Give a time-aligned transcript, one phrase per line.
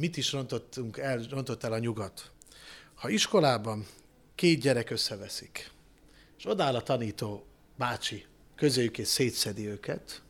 [0.00, 2.30] mit is rontottunk el, rontott el a nyugat.
[2.94, 3.86] Ha iskolában
[4.34, 5.70] két gyerek összeveszik,
[6.38, 8.24] és odáll a tanító bácsi
[8.56, 10.22] közéjük és szétszedi őket,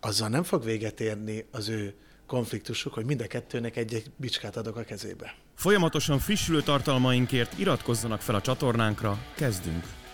[0.00, 1.94] azzal nem fog véget érni az ő
[2.26, 5.34] konfliktusuk, hogy mind a kettőnek egy-egy bicskát adok a kezébe.
[5.54, 10.05] Folyamatosan frissülő tartalmainkért iratkozzanak fel a csatornánkra, kezdünk!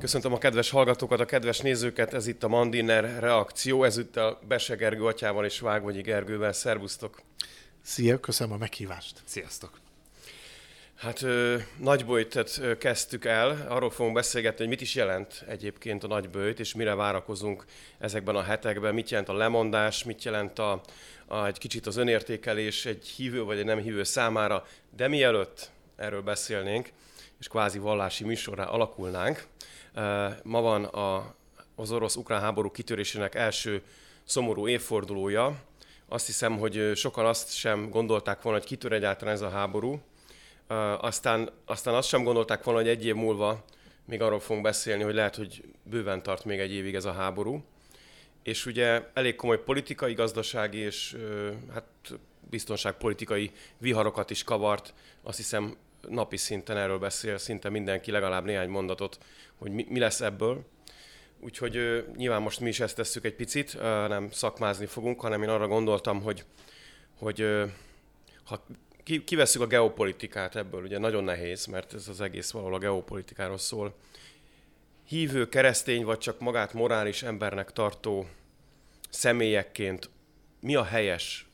[0.00, 5.04] Köszöntöm a kedves hallgatókat, a kedves nézőket, ez itt a Mandiner reakció, ezúttal Bese Gergő
[5.04, 6.52] atyával és Vágvogyi Gergővel.
[6.52, 7.22] Szervusztok!
[7.82, 9.22] Szia, köszönöm a meghívást!
[9.24, 9.80] Sziasztok!
[10.94, 11.56] Hát ö,
[12.78, 17.64] kezdtük el, arról fogunk beszélgetni, hogy mit is jelent egyébként a nagyböjt, és mire várakozunk
[17.98, 20.80] ezekben a hetekben, mit jelent a lemondás, mit jelent a,
[21.26, 26.22] a, egy kicsit az önértékelés egy hívő vagy egy nem hívő számára, de mielőtt erről
[26.22, 26.88] beszélnénk,
[27.40, 29.46] és kvázi vallási műsorra alakulnánk,
[30.42, 31.34] Ma van a,
[31.74, 33.82] az orosz-ukrán háború kitörésének első
[34.24, 35.62] szomorú évfordulója.
[36.08, 40.00] Azt hiszem, hogy sokan azt sem gondolták volna, hogy kitör egyáltalán ez a háború.
[41.00, 43.64] Aztán, aztán azt sem gondolták volna, hogy egy év múlva
[44.04, 47.64] még arról fogunk beszélni, hogy lehet, hogy bőven tart még egy évig ez a háború.
[48.42, 51.16] És ugye elég komoly politikai, gazdasági és
[51.72, 51.84] hát
[52.50, 54.94] biztonságpolitikai viharokat is kavart.
[55.22, 55.76] Azt hiszem
[56.08, 59.18] napi szinten erről beszél szinte mindenki legalább néhány mondatot,
[59.56, 60.64] hogy mi, mi lesz ebből.
[61.40, 65.42] Úgyhogy ö, nyilván most mi is ezt tesszük egy picit, ö, nem szakmázni fogunk, hanem
[65.42, 66.44] én arra gondoltam, hogy,
[67.18, 67.64] hogy ö,
[68.44, 68.64] ha
[69.02, 73.58] ki, kivesszük a geopolitikát ebből, ugye nagyon nehéz, mert ez az egész valahol a geopolitikáról
[73.58, 73.94] szól.
[75.04, 78.26] Hívő, keresztény, vagy csak magát morális embernek tartó
[79.10, 80.10] személyekként
[80.60, 81.46] mi a helyes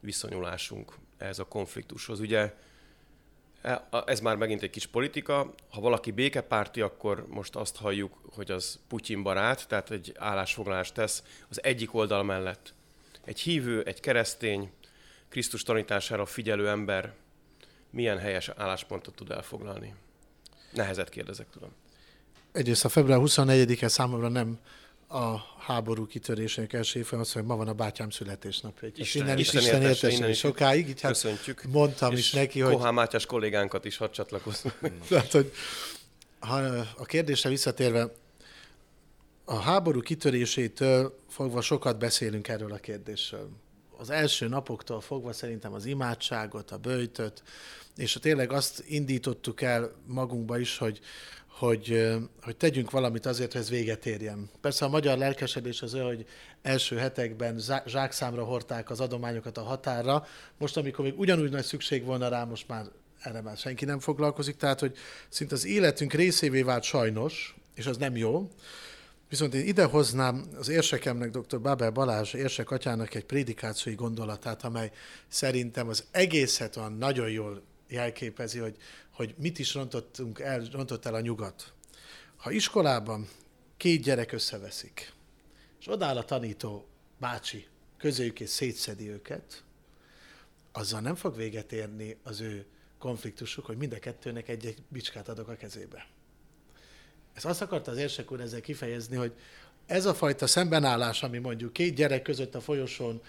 [0.00, 2.20] viszonyulásunk ehhez a konfliktushoz?
[2.20, 2.54] Ugye
[4.06, 5.54] ez már megint egy kis politika.
[5.70, 11.22] Ha valaki békepárti, akkor most azt halljuk, hogy az Putyin barát, tehát egy állásfoglalást tesz
[11.48, 12.74] az egyik oldal mellett.
[13.24, 14.70] Egy hívő, egy keresztény,
[15.28, 17.14] Krisztus tanítására figyelő ember
[17.90, 19.94] milyen helyes álláspontot tud elfoglalni?
[20.72, 21.70] Nehezet kérdezek, tudom.
[22.52, 24.58] Egyrészt a február 24-e számomra nem
[25.08, 28.88] a háború kitörésének első évben az, hogy ma van a bátyám születésnapja.
[28.94, 30.88] Isten, innen is Isten értesen, innen is sokáig.
[30.88, 31.62] Így hát Köszöntjük.
[31.62, 32.74] Mondtam és is neki, hogy...
[32.74, 34.78] Kohán Mátyás kollégánkat is hadd csatlakozzunk.
[35.08, 35.52] Tehát, hogy
[36.38, 36.56] ha
[36.96, 38.12] a kérdésre visszatérve,
[39.44, 43.48] a háború kitörésétől fogva sokat beszélünk erről a kérdésről.
[43.98, 47.42] Az első napoktól fogva szerintem az imádságot, a bőjtöt,
[47.96, 51.00] és tényleg azt indítottuk el magunkba is, hogy,
[51.58, 54.50] hogy, hogy tegyünk valamit azért, hogy ez véget érjen.
[54.60, 56.26] Persze a magyar lelkesedés az olyan, hogy
[56.62, 60.26] első hetekben zsákszámra hordták az adományokat a határra,
[60.58, 62.84] most amikor még ugyanúgy nagy szükség volna rá, most már
[63.20, 64.96] erre már senki nem foglalkozik, tehát hogy
[65.28, 68.48] szinte az életünk részévé vált sajnos, és az nem jó.
[69.28, 71.60] Viszont én idehoznám az érsekemnek, dr.
[71.60, 74.90] Babel Balázs érsek atyának egy prédikációi gondolatát, amely
[75.28, 78.76] szerintem az egészet olyan nagyon jól jelképezi, hogy,
[79.10, 81.72] hogy mit is rontottunk el, rontott el a nyugat.
[82.36, 83.28] Ha iskolában
[83.76, 85.12] két gyerek összeveszik,
[85.80, 86.86] és odáll a tanító
[87.18, 87.66] bácsi
[87.98, 89.64] közéjük és szétszedi őket,
[90.72, 92.66] azzal nem fog véget érni az ő
[92.98, 96.06] konfliktusuk, hogy mind a kettőnek egy-egy bicskát adok a kezébe.
[97.34, 99.32] Ez azt akarta az érsek úr ezzel kifejezni, hogy
[99.86, 103.20] ez a fajta szembenállás, ami mondjuk két gyerek között a folyosón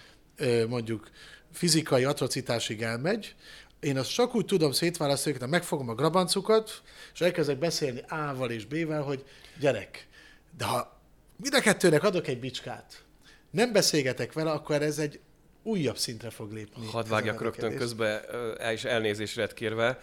[0.68, 1.10] mondjuk
[1.52, 3.34] fizikai atrocitásig elmegy,
[3.80, 8.64] én azt csak úgy tudom szétválasztani, hogy megfogom a grabancukat, és elkezdek beszélni A-val és
[8.64, 9.24] B-vel, hogy
[9.60, 10.08] gyerek,
[10.56, 11.00] de ha
[11.36, 13.04] mind a kettőnek adok egy bicskát,
[13.50, 15.20] nem beszélgetek vele, akkor ez egy
[15.62, 16.86] újabb szintre fog lépni.
[16.86, 18.24] Hadd vágjak rögtön közbe,
[18.58, 20.00] el is elnézésre kérve.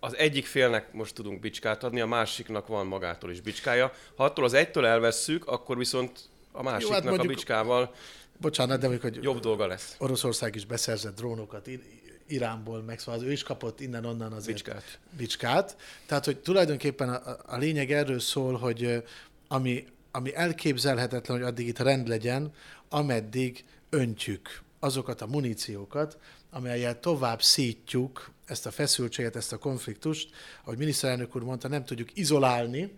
[0.00, 3.92] Az egyik félnek most tudunk bicskát adni, a másiknak van magától is bicskája.
[4.16, 6.20] Ha attól az egytől elvesszük, akkor viszont
[6.52, 7.94] a másiknak Jó, hát mondjuk, a bicskával
[8.40, 9.94] bocsánat, de mondjuk, hogy jobb dolga lesz.
[9.98, 11.68] Oroszország is beszerzett drónokat,
[12.30, 14.98] Iránból, meg szóval ő is kapott innen-onnan az bicskát.
[15.16, 15.76] bicskát.
[16.06, 19.02] Tehát, hogy tulajdonképpen a, a lényeg erről szól, hogy
[19.48, 22.52] ami, ami elképzelhetetlen, hogy addig itt rend legyen,
[22.88, 26.18] ameddig öntjük azokat a muníciókat,
[26.50, 30.30] amelyel tovább szítjuk ezt a feszültséget, ezt a konfliktust.
[30.64, 32.92] Ahogy miniszterelnök úr mondta, nem tudjuk izolálni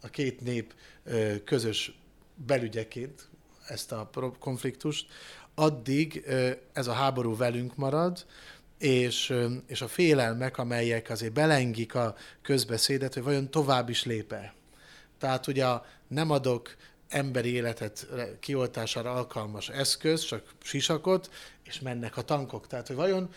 [0.00, 0.74] a két nép
[1.44, 1.98] közös
[2.46, 3.28] belügyeként
[3.68, 5.06] ezt a konfliktust,
[5.54, 6.24] addig
[6.72, 8.26] ez a háború velünk marad,
[8.78, 9.34] és,
[9.66, 14.54] és a félelmek, amelyek azért belengik a közbeszédet, hogy vajon tovább is lépe.
[15.18, 15.66] Tehát ugye
[16.08, 16.76] nem adok
[17.08, 18.06] emberi életet
[18.40, 21.30] kioltására alkalmas eszköz, csak sisakot,
[21.64, 22.66] és mennek a tankok.
[22.66, 23.30] Tehát, hogy vajon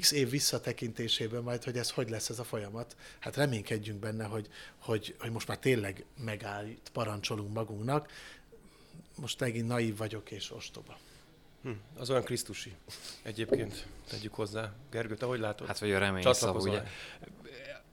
[0.00, 2.96] x év visszatekintésében majd, hogy ez hogy lesz ez a folyamat.
[3.18, 4.48] Hát reménykedjünk benne, hogy,
[4.78, 8.10] hogy, hogy most már tényleg megáll, parancsolunk magunknak.
[9.16, 10.98] Most megint naív vagyok és ostoba.
[11.62, 12.72] Hm, az olyan Krisztusi
[13.22, 14.72] egyébként, tegyük hozzá.
[14.90, 15.66] Gergő, te hogy látod?
[15.66, 16.82] Hát vagy a remény szavú, ugye?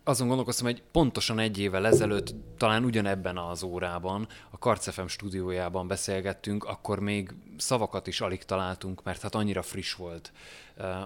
[0.09, 6.63] azon gondolkoztam, hogy pontosan egy évvel ezelőtt, talán ugyanebben az órában, a Karcefem stúdiójában beszélgettünk,
[6.63, 10.31] akkor még szavakat is alig találtunk, mert hát annyira friss volt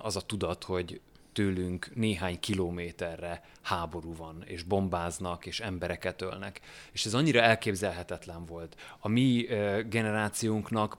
[0.01, 1.01] az a tudat, hogy
[1.33, 6.61] tőlünk néhány kilométerre háború van, és bombáznak, és embereket ölnek.
[6.91, 8.75] És ez annyira elképzelhetetlen volt.
[8.99, 9.45] A mi
[9.89, 10.97] generációnknak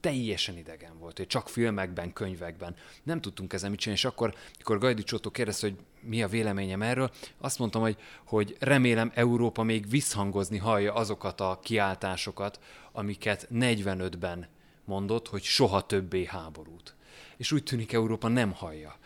[0.00, 4.78] teljesen idegen volt, hogy csak filmekben, könyvekben nem tudtunk ezen mit csinálni, és akkor, amikor
[4.78, 9.88] Gajdi Csotó kérdezte, hogy mi a véleményem erről, azt mondtam, hogy, hogy remélem Európa még
[9.90, 12.60] visszhangozni hallja azokat a kiáltásokat,
[12.92, 14.48] amiket 45-ben
[14.84, 16.94] mondott, hogy soha többé háborút.
[17.36, 18.96] És úgy tűnik Európa nem hallja.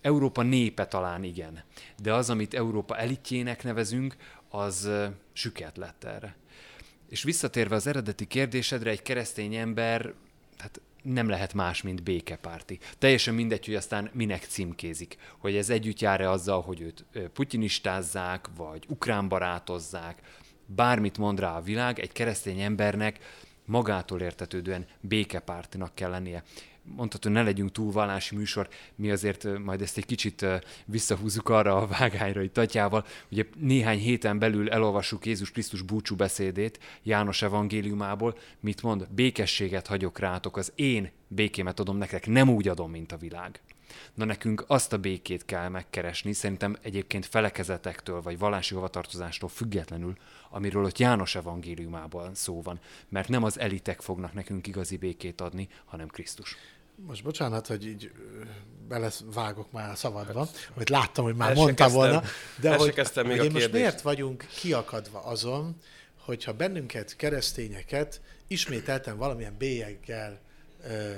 [0.00, 1.64] Európa népe talán igen,
[2.02, 4.16] de az, amit Európa elitjének nevezünk,
[4.48, 4.90] az
[5.32, 6.36] süket lett erre.
[7.10, 10.14] És visszatérve az eredeti kérdésedre, egy keresztény ember
[10.58, 12.78] hát nem lehet más, mint békepárti.
[12.98, 15.16] Teljesen mindegy, hogy aztán minek címkézik.
[15.38, 20.18] Hogy ez együtt jár-e azzal, hogy őt putyinistázzák, vagy ukrán barátozzák,
[20.66, 23.18] bármit mond rá a világ, egy keresztény embernek
[23.64, 26.42] magától értetődően békepártinak kell lennie
[26.82, 30.46] mondható, ne legyünk túl vallási műsor, mi azért majd ezt egy kicsit
[30.84, 33.06] visszahúzzuk arra a vágányra itt Tatyával.
[33.30, 40.18] Ugye néhány héten belül elolvassuk Jézus Krisztus búcsú beszédét János evangéliumából, mit mond, békességet hagyok
[40.18, 43.60] rátok, az én békémet adom nektek, nem úgy adom, mint a világ.
[44.14, 50.16] Na nekünk azt a békét kell megkeresni, szerintem egyébként felekezetektől vagy vallási hovatartozástól függetlenül,
[50.50, 55.68] amiről ott János evangéliumában szó van, mert nem az elitek fognak nekünk igazi békét adni,
[55.84, 56.56] hanem Krisztus.
[57.06, 58.12] Most bocsánat, hogy így
[59.34, 62.22] vágok már a szabadba, hát, hogy láttam, hogy már mondta volna,
[62.60, 65.76] de hogy, még hogy én most miért vagyunk kiakadva azon,
[66.18, 70.40] hogyha bennünket, keresztényeket ismételten valamilyen bélyeggel
[70.86, 71.12] ö,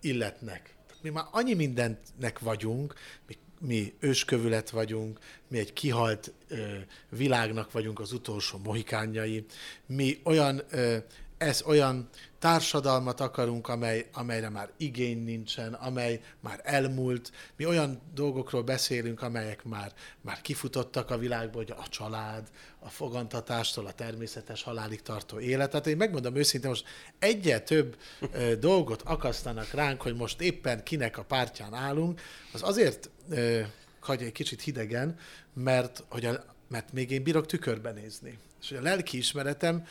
[0.00, 2.94] illetnek mi már annyi mindennek vagyunk,
[3.26, 5.18] mi, mi őskövület vagyunk,
[5.48, 6.76] mi egy kihalt ö,
[7.08, 9.44] világnak vagyunk az utolsó mohikánjai,
[9.86, 10.96] mi olyan, ö,
[11.40, 12.08] ez olyan
[12.38, 17.32] társadalmat akarunk, amely, amelyre már igény nincsen, amely már elmúlt.
[17.56, 22.48] Mi olyan dolgokról beszélünk, amelyek már, már kifutottak a világból, hogy a család,
[22.78, 25.70] a fogantatástól a természetes halálig tartó élet.
[25.70, 26.84] Tehát én megmondom őszintén, most
[27.18, 27.96] egyre több
[28.32, 32.20] ö, dolgot akasztanak ránk, hogy most éppen kinek a pártján állunk,
[32.52, 33.60] az azért ö,
[34.00, 35.18] hagyja egy kicsit hidegen,
[35.54, 38.38] mert, hogy a, mert még én bírok tükörben nézni.
[38.62, 39.86] És a lelki ismeretem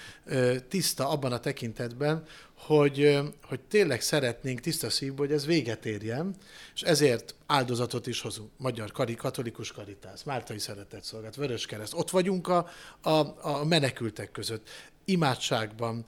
[0.67, 2.23] tiszta abban a tekintetben,
[2.53, 6.35] hogy, hogy tényleg szeretnénk tiszta szívből, hogy ez véget érjen,
[6.75, 8.49] és ezért áldozatot is hozunk.
[8.57, 11.93] Magyar kari, katolikus karitász, Máltai Szeretetszolgálat, Vöröskereszt.
[11.93, 12.69] Ott vagyunk a,
[13.01, 13.09] a,
[13.41, 14.69] a menekültek között.
[15.05, 16.05] Imádságban,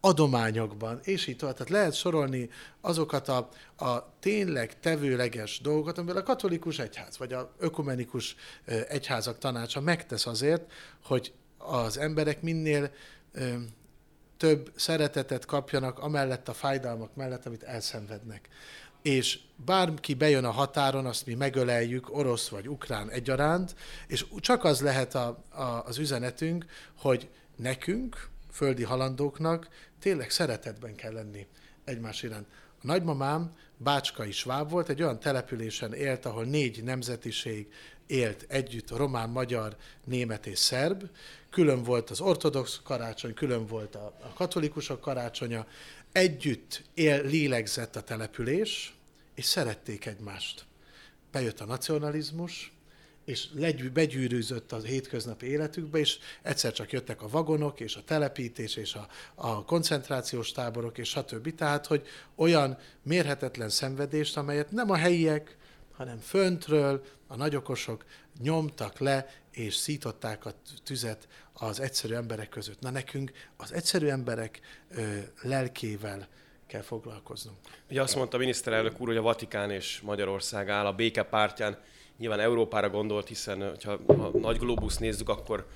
[0.00, 1.56] adományokban, és így tovább.
[1.56, 2.50] Tehát lehet sorolni
[2.80, 3.48] azokat a,
[3.84, 8.36] a tényleg tevőleges dolgokat, amivel a katolikus egyház, vagy a ökumenikus
[8.88, 10.72] egyházak tanácsa megtesz azért,
[11.04, 12.90] hogy az emberek minél
[14.36, 18.48] több szeretetet kapjanak amellett a fájdalmak mellett, amit elszenvednek.
[19.02, 23.74] És bárki bejön a határon, azt mi megöleljük, orosz vagy ukrán egyaránt,
[24.06, 26.66] és csak az lehet a, a, az üzenetünk,
[26.96, 29.68] hogy nekünk, földi halandóknak
[30.00, 31.46] tényleg szeretetben kell lenni
[31.84, 32.46] egymás iránt.
[32.82, 37.72] A nagymamám Bácskai sváb volt, egy olyan településen élt, ahol négy nemzetiség
[38.06, 41.02] élt együtt, román, magyar, német és szerb.
[41.50, 45.66] Külön volt az ortodox karácsony, külön volt a, a katolikusok karácsonya.
[46.12, 48.94] Együtt él, lélegzett a település,
[49.34, 50.66] és szerették egymást.
[51.32, 52.72] Bejött a nacionalizmus,
[53.28, 58.76] és legy, begyűrűzött a hétköznapi életükbe, és egyszer csak jöttek a vagonok, és a telepítés,
[58.76, 61.54] és a, a koncentrációs táborok, és stb.
[61.54, 65.56] Tehát, hogy olyan mérhetetlen szenvedést, amelyet nem a helyiek,
[65.92, 68.04] hanem föntről a nagyokosok
[68.42, 70.52] nyomtak le, és szították a
[70.84, 72.80] tüzet az egyszerű emberek között.
[72.80, 76.28] Na nekünk az egyszerű emberek ö, lelkével
[76.66, 77.58] kell foglalkoznunk.
[77.90, 81.78] Ugye azt mondta a miniszterelnök úr, hogy a Vatikán és Magyarország áll a béke pártján.
[82.18, 85.66] Nyilván Európára gondolt, hiszen ha a nagy globus nézzük, akkor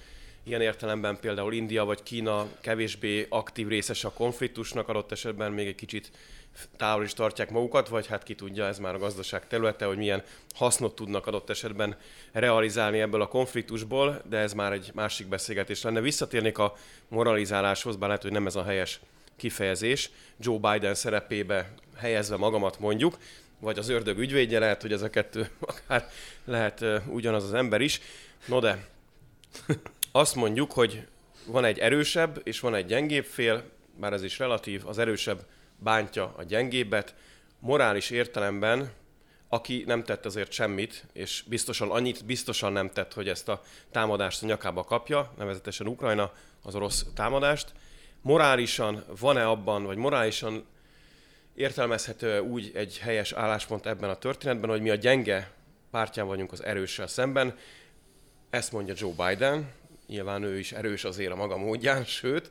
[0.43, 5.75] ilyen értelemben például India vagy Kína kevésbé aktív részes a konfliktusnak, adott esetben még egy
[5.75, 6.11] kicsit
[6.77, 10.23] távol is tartják magukat, vagy hát ki tudja, ez már a gazdaság területe, hogy milyen
[10.55, 11.97] hasznot tudnak adott esetben
[12.33, 16.01] realizálni ebből a konfliktusból, de ez már egy másik beszélgetés lenne.
[16.01, 16.77] Visszatérnék a
[17.09, 19.01] moralizáláshoz, bár lehet, hogy nem ez a helyes
[19.37, 23.19] kifejezés, Joe Biden szerepébe helyezve magamat mondjuk,
[23.63, 26.09] vagy az ördög ügyvédje, lehet, hogy ez a kettő akár
[26.45, 28.01] lehet ugyanaz az ember is.
[28.47, 28.87] No de,
[30.13, 31.07] azt mondjuk, hogy
[31.47, 33.63] van egy erősebb és van egy gyengébb fél,
[33.97, 35.47] bár ez is relatív, az erősebb
[35.79, 37.15] bántja a gyengébbet,
[37.59, 38.93] morális értelemben,
[39.49, 44.43] aki nem tett azért semmit, és biztosan annyit biztosan nem tett, hogy ezt a támadást
[44.43, 47.73] a nyakába kapja, nevezetesen Ukrajna, az orosz támadást.
[48.21, 50.65] Morálisan van-e abban, vagy morálisan
[51.55, 55.51] értelmezhető úgy egy helyes álláspont ebben a történetben, hogy mi a gyenge
[55.91, 57.59] pártján vagyunk az erőssel szemben.
[58.51, 59.71] Ezt mondja Joe Biden,
[60.07, 62.51] nyilván ő is erős azért a maga módján, sőt,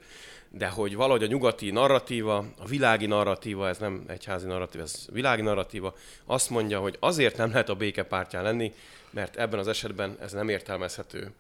[0.49, 5.41] de hogy valahogy a nyugati narratíva, a világi narratíva, ez nem egyházi narratíva, ez világi
[5.41, 8.73] narratíva, azt mondja, hogy azért nem lehet a béke pártján lenni,
[9.09, 11.31] mert ebben az esetben ez nem értelmezhető.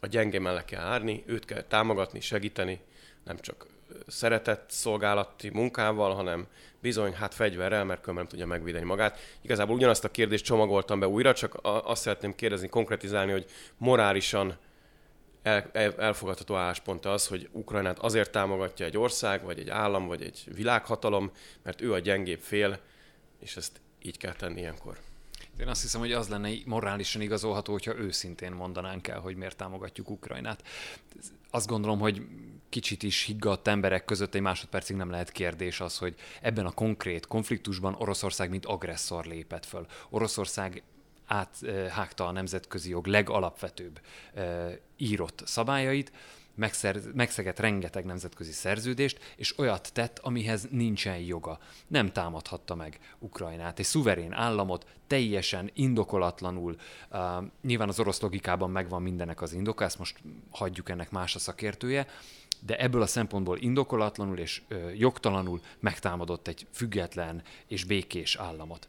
[0.00, 2.80] A gyenge mellett kell árni, őt kell támogatni, segíteni,
[3.24, 3.66] nem csak
[4.06, 6.46] szeretett szolgálati munkával, hanem
[6.80, 9.18] bizony, hát fegyverrel, mert különben nem tudja megvédeni magát.
[9.40, 14.58] Igazából ugyanazt a kérdést csomagoltam be újra, csak azt szeretném kérdezni, konkretizálni, hogy morálisan
[15.42, 20.22] el, el, elfogadható álláspont az, hogy Ukrajnát azért támogatja egy ország, vagy egy állam, vagy
[20.22, 21.30] egy világhatalom,
[21.62, 22.78] mert ő a gyengébb fél,
[23.40, 24.98] és ezt így kell tenni ilyenkor.
[25.60, 30.10] Én azt hiszem, hogy az lenne morálisan igazolható, hogyha őszintén mondanánk el, hogy miért támogatjuk
[30.10, 30.62] Ukrajnát.
[31.50, 32.26] Azt gondolom, hogy
[32.68, 37.26] kicsit is higgadt emberek között egy másodpercig nem lehet kérdés az, hogy ebben a konkrét
[37.26, 39.86] konfliktusban Oroszország mint agresszor lépett föl.
[40.10, 40.82] Oroszország
[41.26, 44.00] áthágta a nemzetközi jog legalapvetőbb
[44.96, 46.12] írott szabályait,
[46.58, 51.58] megszer, megszegett rengeteg nemzetközi szerződést, és olyat tett, amihez nincsen joga.
[51.86, 53.78] Nem támadhatta meg Ukrajnát.
[53.78, 56.76] Egy szuverén államot teljesen indokolatlanul,
[57.10, 57.18] uh,
[57.62, 60.18] nyilván az orosz logikában megvan mindenek az indoka, ezt most
[60.50, 62.06] hagyjuk ennek más a szakértője,
[62.60, 64.62] de ebből a szempontból indokolatlanul és
[64.96, 68.88] jogtalanul megtámadott egy független és békés államot.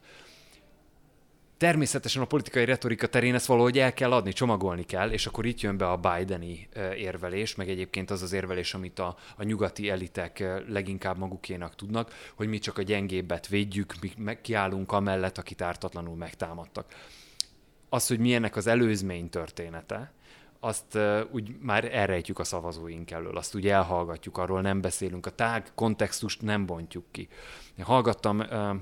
[1.60, 5.60] Természetesen a politikai retorika terén ezt valahogy el kell adni, csomagolni kell, és akkor itt
[5.60, 10.44] jön be a Bideni érvelés, meg egyébként az az érvelés, amit a, a nyugati elitek
[10.68, 16.16] leginkább magukénak tudnak, hogy mi csak a gyengébbet védjük, mi meg kiállunk amellett, akit ártatlanul
[16.16, 16.94] megtámadtak.
[17.88, 20.12] Az, hogy milyennek az előzmény története,
[20.60, 25.30] azt uh, úgy már elrejtjük a szavazóink elől, azt úgy elhallgatjuk, arról nem beszélünk, a
[25.30, 27.28] tág kontextust nem bontjuk ki.
[27.78, 28.76] Én hallgattam uh,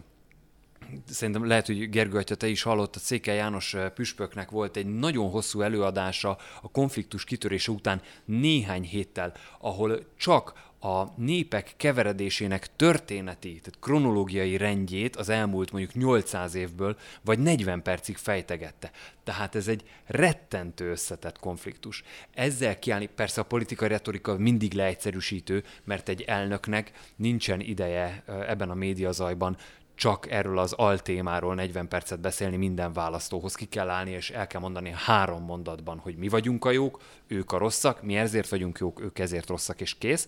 [1.06, 5.60] szerintem lehet, hogy Gergő atya, te is hallottad, Székely János püspöknek volt egy nagyon hosszú
[5.60, 14.56] előadása a konfliktus kitörése után néhány héttel, ahol csak a népek keveredésének történeti, tehát kronológiai
[14.56, 18.90] rendjét az elmúlt mondjuk 800 évből, vagy 40 percig fejtegette.
[19.24, 22.02] Tehát ez egy rettentő összetett konfliktus.
[22.34, 28.74] Ezzel kiállni, persze a politikai retorika mindig leegyszerűsítő, mert egy elnöknek nincsen ideje ebben a
[28.74, 29.56] médiazajban
[29.98, 33.54] csak erről az altémáról 40 percet beszélni minden választóhoz.
[33.54, 37.52] Ki kell állni, és el kell mondani három mondatban, hogy mi vagyunk a jók, ők
[37.52, 40.26] a rosszak, mi ezért vagyunk jók, ők ezért rosszak, és kész.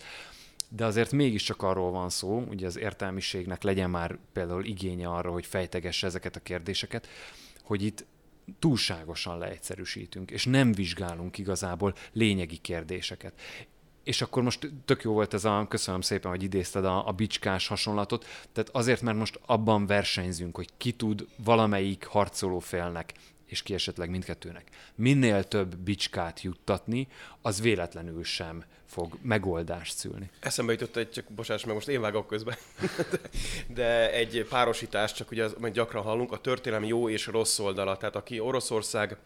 [0.73, 5.47] De azért mégiscsak arról van szó, ugye az értelmiségnek legyen már például igénye arra, hogy
[5.47, 7.09] fejtegesse ezeket a kérdéseket,
[7.63, 8.05] hogy itt
[8.59, 13.33] túlságosan leegyszerűsítünk, és nem vizsgálunk igazából lényegi kérdéseket.
[14.05, 17.67] És akkor most tök jó volt ez a, köszönöm szépen, hogy idézted a, a bicskás
[17.67, 23.13] hasonlatot, tehát azért, mert most abban versenyzünk, hogy ki tud valamelyik harcoló félnek,
[23.51, 27.09] és ki esetleg mindkettőnek, minél több bicskát juttatni,
[27.43, 30.31] az véletlenül sem fog megoldást szülni.
[30.41, 32.57] Eszembe jutott egy, csak bocsáss meg, most én vágok közben,
[33.79, 37.97] de, egy párosítás, csak ugye, amit gyakran hallunk, a történelem jó és rossz oldala.
[37.97, 39.17] Tehát aki Oroszország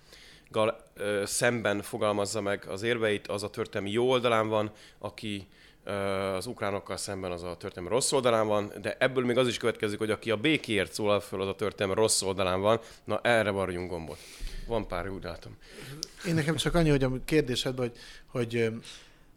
[1.25, 5.47] szemben fogalmazza meg az érveit, az a történelmi jó oldalán van, aki
[6.37, 9.99] az ukránokkal szemben az a történelmi rossz oldalán van, de ebből még az is következik,
[9.99, 12.81] hogy aki a békéért szólal föl, az a történelmi rossz oldalán van.
[13.05, 14.19] Na erre varjunk gombot.
[14.67, 15.57] Van pár, úgy látom.
[16.27, 18.73] Én nekem csak annyi, hogy a kérdésedben, hogy, hogy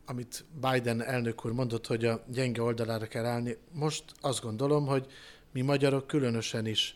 [0.05, 5.05] amit Biden elnök úr mondott, hogy a gyenge oldalára kell állni, most azt gondolom, hogy
[5.51, 6.95] mi magyarok különösen is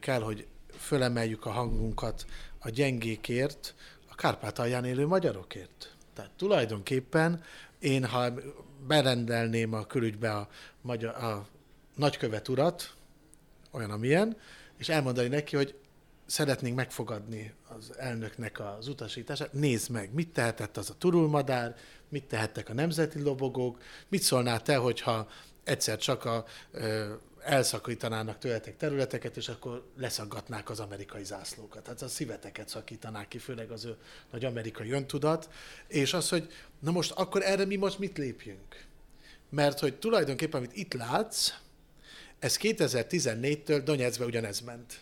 [0.00, 0.46] kell, hogy
[0.78, 2.24] fölemeljük a hangunkat
[2.58, 3.74] a gyengékért,
[4.10, 5.94] a Kárpátalján élő magyarokért.
[6.14, 7.42] Tehát tulajdonképpen
[7.78, 8.32] én, ha
[8.86, 10.48] berendelném a külügybe a,
[10.80, 11.46] magyar, a
[11.96, 12.94] nagykövet urat,
[13.70, 14.36] olyan, amilyen,
[14.76, 15.74] és elmondani neki, hogy
[16.26, 21.76] szeretnénk megfogadni az elnöknek az utasítását, nézd meg, mit tehetett az a turulmadár,
[22.08, 25.28] mit tehettek a nemzeti lobogók, mit szólnál te, hogyha
[25.64, 26.44] egyszer csak a
[27.46, 31.82] elszakítanának tőletek területeket, és akkor leszaggatnák az amerikai zászlókat.
[31.82, 33.96] Tehát a szíveteket szakítanák ki, főleg az ő
[34.30, 35.48] nagy amerikai öntudat,
[35.86, 38.84] és az, hogy na most akkor erre mi most mit lépjünk?
[39.50, 41.52] Mert hogy tulajdonképpen, amit itt látsz,
[42.38, 45.00] ez 2014-től Donetskbe ugyanez ment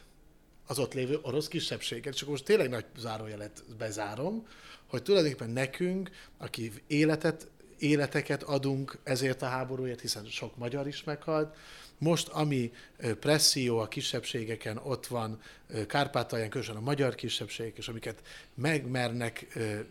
[0.66, 2.14] az ott lévő orosz kisebbséget.
[2.14, 4.46] Csak most tényleg nagy zárójelet bezárom,
[4.86, 7.46] hogy tulajdonképpen nekünk, aki életet
[7.78, 11.56] életeket adunk ezért a háborúért, hiszen sok magyar is meghalt.
[11.98, 12.72] Most, ami
[13.20, 15.40] presszió a kisebbségeken ott van,
[15.86, 18.22] Kárpátalján, különösen a magyar kisebbségek, és amiket
[18.54, 19.46] megmernek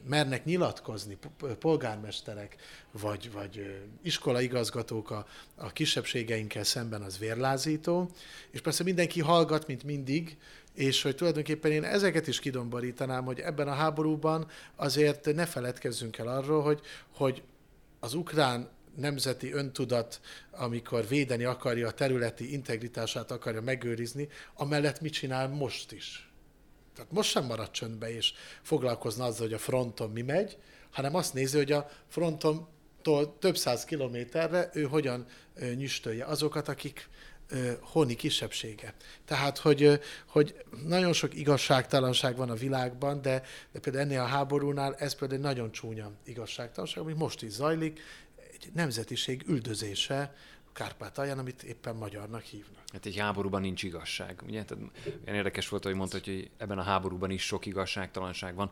[0.07, 1.17] mernek nyilatkozni
[1.59, 2.55] polgármesterek,
[2.91, 8.09] vagy, vagy iskolaigazgatók a, a kisebbségeinkkel szemben, az vérlázító.
[8.51, 10.37] És persze mindenki hallgat, mint mindig,
[10.73, 16.27] és hogy tulajdonképpen én ezeket is kidomborítanám, hogy ebben a háborúban azért ne feledkezzünk el
[16.27, 16.81] arról, hogy,
[17.11, 17.43] hogy
[17.99, 20.19] az ukrán nemzeti öntudat,
[20.51, 26.31] amikor védeni akarja a területi integritását, akarja megőrizni, amellett mit csinál most is.
[26.95, 30.57] Tehát most sem marad csöndbe, és foglalkozna azzal, hogy a fronton mi megy,
[30.91, 35.25] hanem azt nézi, hogy a frontontól több száz kilométerre ő hogyan
[35.75, 37.09] nyüstölje azokat, akik
[37.81, 38.93] honi kisebbsége.
[39.25, 44.95] Tehát, hogy, hogy nagyon sok igazságtalanság van a világban, de, de például ennél a háborúnál
[44.95, 47.99] ez például egy nagyon csúnya igazságtalanság, ami most is zajlik,
[48.65, 50.35] egy nemzetiség üldözése,
[50.73, 52.83] Kárpátalján, amit éppen magyarnak hívnak.
[52.93, 54.41] Hát egy háborúban nincs igazság.
[54.47, 54.63] Ugye?
[54.63, 54.83] Tehát,
[55.25, 58.71] olyan érdekes volt, hogy mondta, hogy ebben a háborúban is sok igazságtalanság van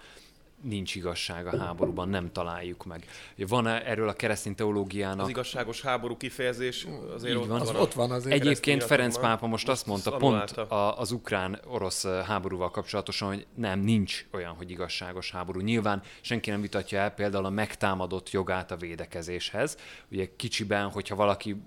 [0.62, 3.06] nincs igazság a háborúban, nem találjuk meg.
[3.38, 5.24] Van -e erről a keresztény teológiának...
[5.24, 7.62] Az igazságos háború kifejezés azért ott van.
[7.62, 8.36] Az ott van azért.
[8.36, 14.26] Egyébként Ferenc pápa most azt mondta, pont a, az ukrán-orosz háborúval kapcsolatosan, hogy nem, nincs
[14.32, 15.60] olyan, hogy igazságos háború.
[15.60, 19.78] Nyilván senki nem vitatja el például a megtámadott jogát a védekezéshez.
[20.12, 21.62] Ugye kicsiben, hogyha valaki,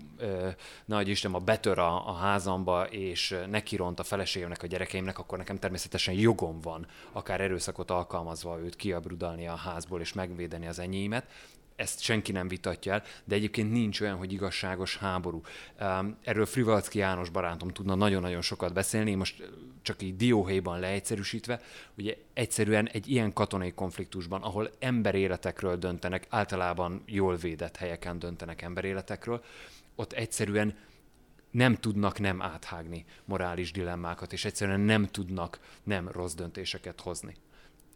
[0.84, 5.58] nagy Isten, a betör a, a házamba, és nekiront a feleségemnek, a gyerekeimnek, akkor nekem
[5.58, 11.26] természetesen jogom van, akár erőszakot alkalmazva őt kiabrudalni a házból és megvédeni az enyémet.
[11.76, 15.40] Ezt senki nem vitatja el, de egyébként nincs olyan, hogy igazságos háború.
[16.22, 19.50] Erről Frivalcki János barátom tudna nagyon-nagyon sokat beszélni, most
[19.82, 21.60] csak így dióhéjban leegyszerűsítve,
[21.96, 29.44] ugye egyszerűen egy ilyen katonai konfliktusban, ahol emberéletekről döntenek, általában jól védett helyeken döntenek emberéletekről,
[29.94, 30.76] ott egyszerűen
[31.50, 37.36] nem tudnak nem áthágni morális dilemmákat, és egyszerűen nem tudnak nem rossz döntéseket hozni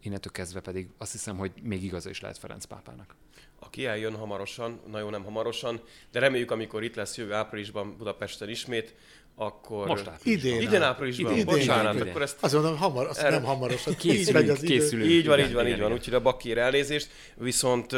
[0.01, 3.15] innentől kezdve pedig azt hiszem, hogy még igaza is lehet Ferenc pápának.
[3.59, 5.81] Aki eljön hamarosan, nagyon nem hamarosan,
[6.11, 8.95] de reméljük, amikor itt lesz jövő áprilisban Budapesten ismét,
[9.39, 9.87] akkor...
[9.87, 10.51] Most áprilisban.
[10.51, 12.07] Idén, idén áprilisban, idén, bocsánat, idén.
[12.07, 12.37] akkor ezt...
[12.39, 13.29] Azt mondom, hamar, azt erre...
[13.29, 13.95] nem hamarosan.
[13.95, 15.09] Készülünk, így, az készülünk.
[15.09, 17.95] Így van, így van, így van, úgyhogy a bakér elnézést, viszont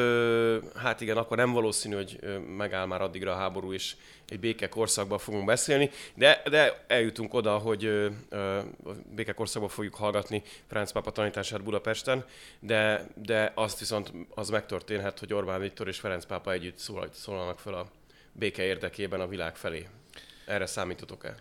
[0.75, 2.19] hát igen, akkor nem valószínű, hogy
[2.58, 3.95] megáll már addigra a háború, és
[4.30, 8.60] egy béke korszakban fogunk beszélni, de, de eljutunk oda, hogy ö, ö,
[9.15, 12.25] béke korszakban fogjuk hallgatni Franz Pápa tanítását Budapesten,
[12.60, 17.60] de, de azt viszont az megtörténhet, hogy Orbán Viktor és Ferenc Pápa együtt szólal, szólalnak
[17.60, 17.88] fel a
[18.32, 19.88] béke érdekében a világ felé.
[20.45, 21.36] Erre számítotok-e?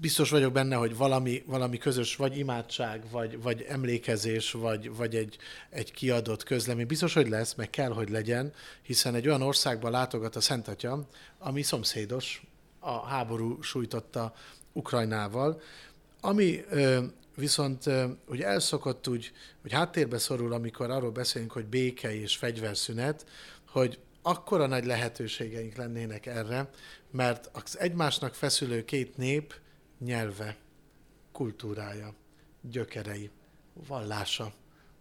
[0.00, 5.36] biztos vagyok benne, hogy valami, valami közös, vagy imádság, vagy, vagy emlékezés, vagy, vagy egy,
[5.70, 6.86] egy kiadott közlemény.
[6.86, 11.06] Biztos, hogy lesz, meg kell, hogy legyen, hiszen egy olyan országba látogat a Szent Atya,
[11.38, 12.42] ami szomszédos,
[12.78, 14.34] a háború sújtotta
[14.72, 15.60] Ukrajnával,
[16.20, 17.04] ami ö,
[17.36, 17.84] viszont
[18.26, 19.32] ugye elszokott úgy,
[19.62, 23.26] hogy háttérbe szorul, amikor arról beszélünk, hogy béke és fegyverszünet,
[23.68, 26.70] hogy akkora nagy lehetőségeink lennének erre,
[27.10, 29.54] mert az egymásnak feszülő két nép
[29.98, 30.56] nyelve,
[31.32, 32.14] kultúrája,
[32.60, 33.30] gyökerei,
[33.86, 34.52] vallása,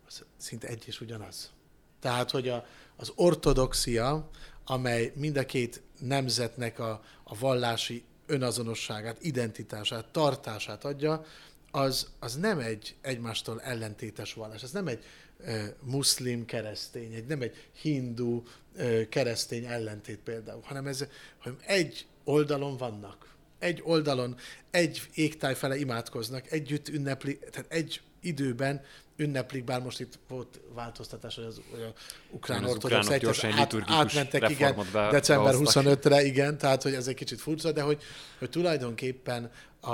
[0.08, 1.52] az szinte egy és ugyanaz.
[2.00, 4.30] Tehát, hogy a, az ortodoxia,
[4.66, 11.26] amely mind a két nemzetnek a, a vallási önazonosságát, identitását, tartását adja,
[11.72, 15.04] az, az nem egy egymástól ellentétes vallás, ez nem egy
[15.44, 18.44] e, muszlim keresztény, egy, nem egy hindu
[19.10, 21.06] keresztény ellentét például, hanem ez
[21.40, 23.28] hanem egy oldalon vannak.
[23.60, 24.36] Egy oldalon,
[24.72, 28.82] egy égtáj fele imádkoznak, együtt ünnepli, tehát egy időben
[29.16, 31.94] ünneplik, bár most itt volt változtatás, hogy az, hogy a
[32.30, 37.42] ukrán az ortodox egyház át, átmentek, igen, december 25-re, igen, tehát hogy ez egy kicsit
[37.42, 38.02] furcsa, de hogy,
[38.40, 39.94] hogy tulajdonképpen a,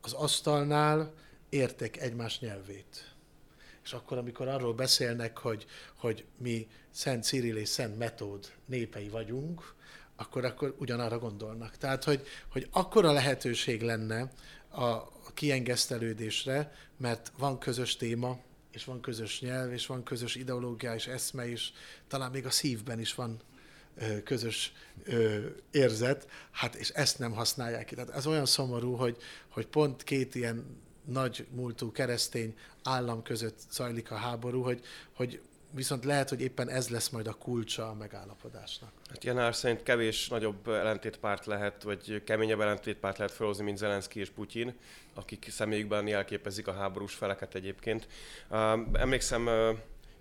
[0.00, 1.12] az asztalnál
[1.48, 3.11] értek egymás nyelvét.
[3.84, 9.74] És akkor, amikor arról beszélnek, hogy, hogy mi Szent Cyril és Szent Metód népei vagyunk,
[10.16, 11.76] akkor, akkor ugyanarra gondolnak.
[11.76, 14.32] Tehát, hogy, hogy akkora lehetőség lenne
[14.68, 18.38] a, kiengesztelődésre, mert van közös téma,
[18.70, 21.70] és van közös nyelv, és van közös ideológia és eszme, és
[22.08, 23.40] talán még a szívben is van
[24.24, 24.72] közös
[25.70, 27.94] érzet, hát és ezt nem használják ki.
[27.94, 29.16] Tehát ez olyan szomorú, hogy,
[29.48, 34.80] hogy pont két ilyen nagy múltú keresztény állam között zajlik a háború, hogy,
[35.12, 38.92] hogy viszont lehet, hogy éppen ez lesz majd a kulcsa a megállapodásnak.
[39.08, 44.30] Hát Janár szerint kevés nagyobb ellentétpárt lehet, vagy keményebb ellentétpárt lehet felhozni, mint Zelenszky és
[44.30, 44.74] Putyin,
[45.14, 48.06] akik személyükben jelképezik a háborús feleket egyébként.
[48.92, 49.48] Emlékszem,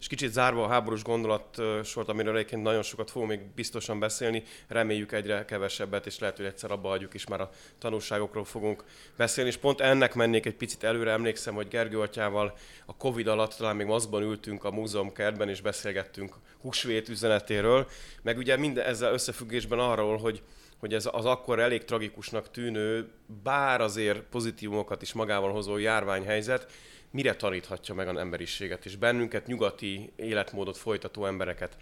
[0.02, 5.12] És kicsit zárva a háborús gondolatsort, amiről egyébként nagyon sokat fogunk még biztosan beszélni, reméljük
[5.12, 8.84] egyre kevesebbet, és lehet, hogy egyszer abba hagyjuk is, már a tanulságokról fogunk
[9.18, 9.50] beszélni.
[9.50, 13.76] És pont ennek mennék egy picit előre, emlékszem, hogy Gergő atyával a Covid alatt talán
[13.76, 17.88] még maszkban ültünk a múzeum kertben, és beszélgettünk húsvét üzenetéről,
[18.22, 20.42] meg ugye minden ezzel összefüggésben arról, hogy
[20.78, 23.12] hogy ez az akkor elég tragikusnak tűnő,
[23.44, 26.72] bár azért pozitívumokat is magával hozó járványhelyzet,
[27.12, 31.78] mire taníthatja meg az emberiséget, és bennünket, nyugati életmódot folytató embereket.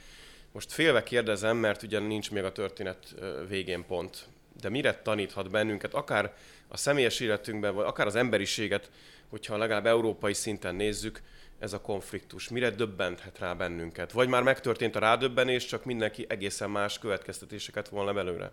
[0.51, 3.15] Most félve kérdezem, mert ugye nincs még a történet
[3.47, 4.27] végén pont,
[4.61, 6.33] de mire taníthat bennünket, akár
[6.67, 8.91] a személyes életünkben, vagy akár az emberiséget,
[9.29, 11.21] hogyha legalább európai szinten nézzük,
[11.59, 12.49] ez a konfliktus?
[12.49, 14.11] Mire döbbenthet rá bennünket?
[14.11, 18.51] Vagy már megtörtént a rádöbbenés, csak mindenki egészen más következtetéseket volna belőle?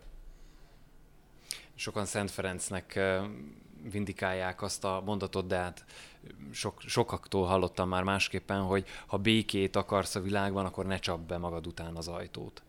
[1.74, 3.00] Sokan Szent Ferencnek
[3.82, 5.84] vindikálják azt a mondatot, de hát
[6.50, 11.38] sok, sokaktól hallottam már másképpen, hogy ha békét akarsz a világban, akkor ne csap be
[11.38, 12.62] magad után az ajtót.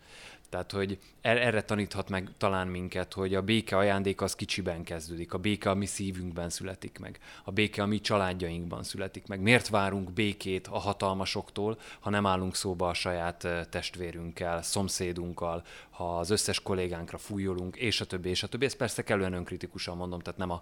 [0.49, 5.33] Tehát, hogy er-, erre taníthat meg talán minket, hogy a béke ajándék az kicsiben kezdődik,
[5.33, 9.39] a béke a mi szívünkben születik meg, a béke a mi családjainkban születik meg.
[9.41, 16.29] Miért várunk békét a hatalmasoktól, ha nem állunk szóba a saját testvérünkkel, szomszédunkkal, ha az
[16.29, 18.65] összes kollégánkra fújolunk, és a többi, és a többi.
[18.65, 20.61] Ezt persze kellően önkritikusan mondom, tehát nem a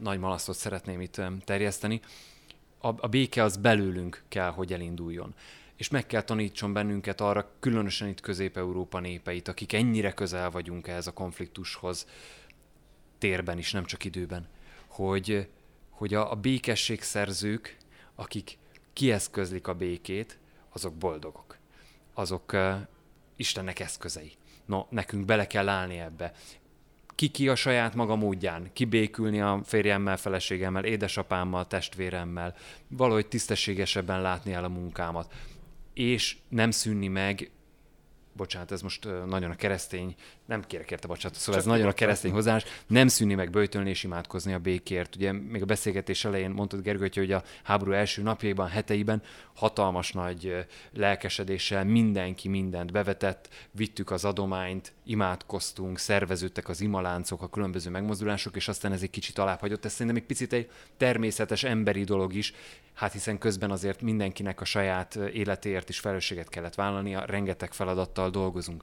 [0.00, 2.00] nagy malasztot szeretném itt terjeszteni.
[2.78, 5.34] A, a béke az belőlünk kell, hogy elinduljon
[5.76, 11.06] és meg kell tanítson bennünket arra, különösen itt Közép-Európa népeit, akik ennyire közel vagyunk ehhez
[11.06, 12.06] a konfliktushoz,
[13.18, 14.48] térben is, nem csak időben,
[14.86, 15.48] hogy,
[15.90, 17.76] hogy a, a békesség szerzők,
[18.14, 18.58] akik
[18.92, 20.38] kieszközlik a békét,
[20.72, 21.56] azok boldogok.
[22.14, 22.74] Azok uh,
[23.36, 24.32] Istennek eszközei.
[24.64, 26.32] No, nekünk bele kell állni ebbe.
[27.14, 32.54] Ki ki a saját maga módján, kibékülni a férjemmel, feleségemmel, édesapámmal, testvéremmel,
[32.88, 35.32] valahogy tisztességesebben látni el a munkámat
[35.94, 37.50] és nem szűnni meg,
[38.32, 40.14] bocsánat, ez most nagyon a keresztény,
[40.46, 43.90] nem kérek érte bocsánat, szóval Csak ez nagyon a keresztény hozzáállás, nem szűnni meg böjtölni
[43.90, 45.16] és imádkozni a békért.
[45.16, 49.22] Ugye még a beszélgetés elején mondtad Gergő, hogy a háború első napjaiban, heteiben
[49.54, 57.90] hatalmas nagy lelkesedéssel mindenki mindent bevetett, vittük az adományt, imádkoztunk, szerveződtek az imaláncok, a különböző
[57.90, 59.84] megmozdulások, és aztán ez egy kicsit alábbhagyott.
[59.84, 62.52] Ez szerintem egy picit egy természetes emberi dolog is,
[62.94, 68.82] hát hiszen közben azért mindenkinek a saját életéért is felelősséget kellett vállalnia, rengeteg feladattal dolgozunk.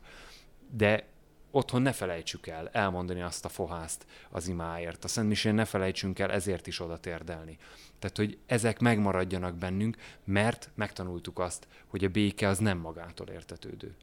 [0.70, 1.11] De
[1.52, 5.04] otthon ne felejtsük el elmondani azt a fohászt az imáért.
[5.04, 7.58] A Szent Misén ne felejtsünk el ezért is oda térdelni.
[8.00, 13.96] Tehát, hogy ezek megmaradjanak bennünk, mert megtanultuk azt, hogy a béke az nem magától értetődő.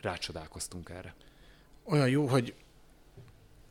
[0.00, 1.14] Rácsodálkoztunk erre.
[1.84, 2.54] Olyan jó, hogy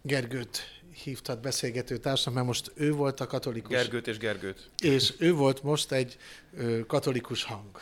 [0.01, 3.71] Gergőt hívtad beszélgető társnak, mert most ő volt a katolikus.
[3.71, 4.69] Gergőt és Gergőt.
[4.77, 6.17] És ő volt most egy
[6.57, 7.81] ö, katolikus hang.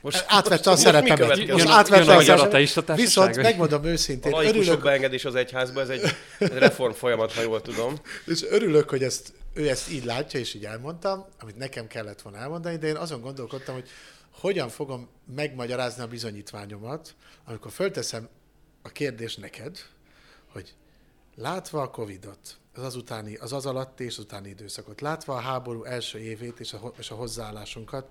[0.00, 1.36] Most, átvette most, a szerepemet.
[1.36, 2.96] Most, most átvette a szerepemet.
[2.96, 4.32] Viszont megmondom őszintén.
[4.32, 7.94] A örülök, beengedés az egyházba, ez egy reform folyamat, ha jól tudom.
[8.26, 12.38] És örülök, hogy ezt, ő ezt így látja, és így elmondtam, amit nekem kellett volna
[12.38, 13.88] elmondani, de én azon gondolkodtam, hogy
[14.30, 18.28] hogyan fogom megmagyarázni a bizonyítványomat, amikor fölteszem
[18.82, 19.78] a kérdést neked,
[20.52, 20.74] hogy
[21.40, 25.84] Látva a Covid-ot, az azutáni, az az alatti és az utáni időszakot, látva a háború
[25.84, 28.10] első évét és a, és a hozzáállásunkat,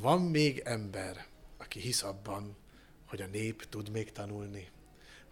[0.00, 2.56] van még ember, aki hisz abban,
[3.06, 4.68] hogy a nép tud még tanulni,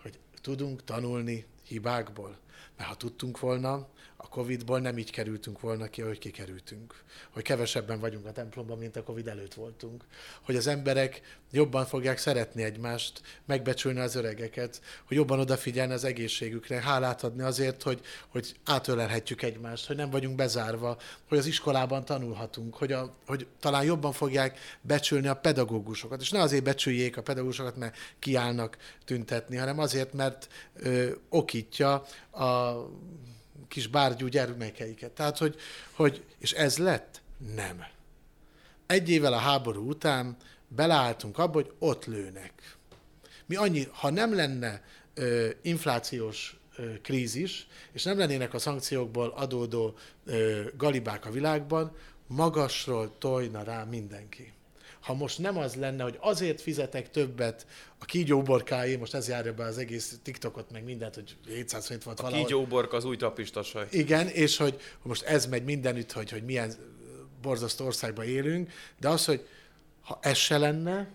[0.03, 2.39] hogy tudunk tanulni hibákból.
[2.77, 3.89] Mert ha tudtunk volna,
[4.25, 7.03] a Covid-ból nem így kerültünk volna ki, ahogy kikerültünk.
[7.31, 10.05] Hogy kevesebben vagyunk a templomban, mint a Covid előtt voltunk.
[10.43, 16.81] Hogy az emberek jobban fogják szeretni egymást, megbecsülni az öregeket, hogy jobban odafigyelni az egészségükre,
[16.81, 22.75] hálát adni azért, hogy, hogy átölelhetjük egymást, hogy nem vagyunk bezárva, hogy az iskolában tanulhatunk,
[22.75, 26.21] hogy, a, hogy talán jobban fogják becsülni a pedagógusokat.
[26.21, 32.77] És ne azért becsüljék a pedagógusokat, mert kiállnak tüntetni, hanem azért, mert ö, okítja a
[33.69, 35.11] kis bárgyú gyermekeiket.
[35.11, 35.57] Tehát, hogy,
[35.93, 37.23] hogy, és ez lett?
[37.55, 37.85] Nem.
[38.87, 40.37] Egy évvel a háború után
[40.69, 42.77] beleálltunk abba, hogy ott lőnek.
[43.47, 44.83] Mi annyi, ha nem lenne
[45.15, 53.19] ö, inflációs ö, krízis, és nem lennének a szankciókból adódó ö, galibák a világban, magasról
[53.19, 54.53] tojna rá mindenki
[55.05, 57.67] ha most nem az lenne, hogy azért fizetek többet
[57.99, 62.19] a kígyóborkáé, most ez járja be az egész TikTokot, meg mindent, hogy 700 forint volt
[62.19, 62.45] a valahol.
[62.45, 63.87] A kígyóborka az új tapistasaj.
[63.91, 66.73] Igen, és hogy most ez megy mindenütt, hogy, hogy milyen
[67.43, 69.47] borzasztó országban élünk, de az, hogy
[70.03, 71.09] ha ez se lenne,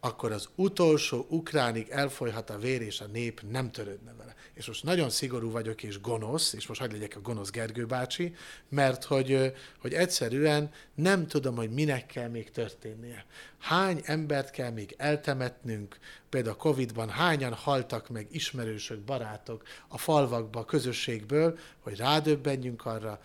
[0.00, 4.34] akkor az utolsó ukránig elfolyhat a vér, és a nép nem törődne vele.
[4.54, 8.34] És most nagyon szigorú vagyok, és gonosz, és most hagyd legyek a gonosz Gergő bácsi,
[8.68, 13.24] mert hogy, hogy egyszerűen nem tudom, hogy minek kell még történnie.
[13.58, 20.60] Hány embert kell még eltemetnünk, például a Covid-ban hányan haltak meg ismerősök, barátok a falvakba,
[20.60, 23.20] a közösségből, hogy rádöbbenjünk arra,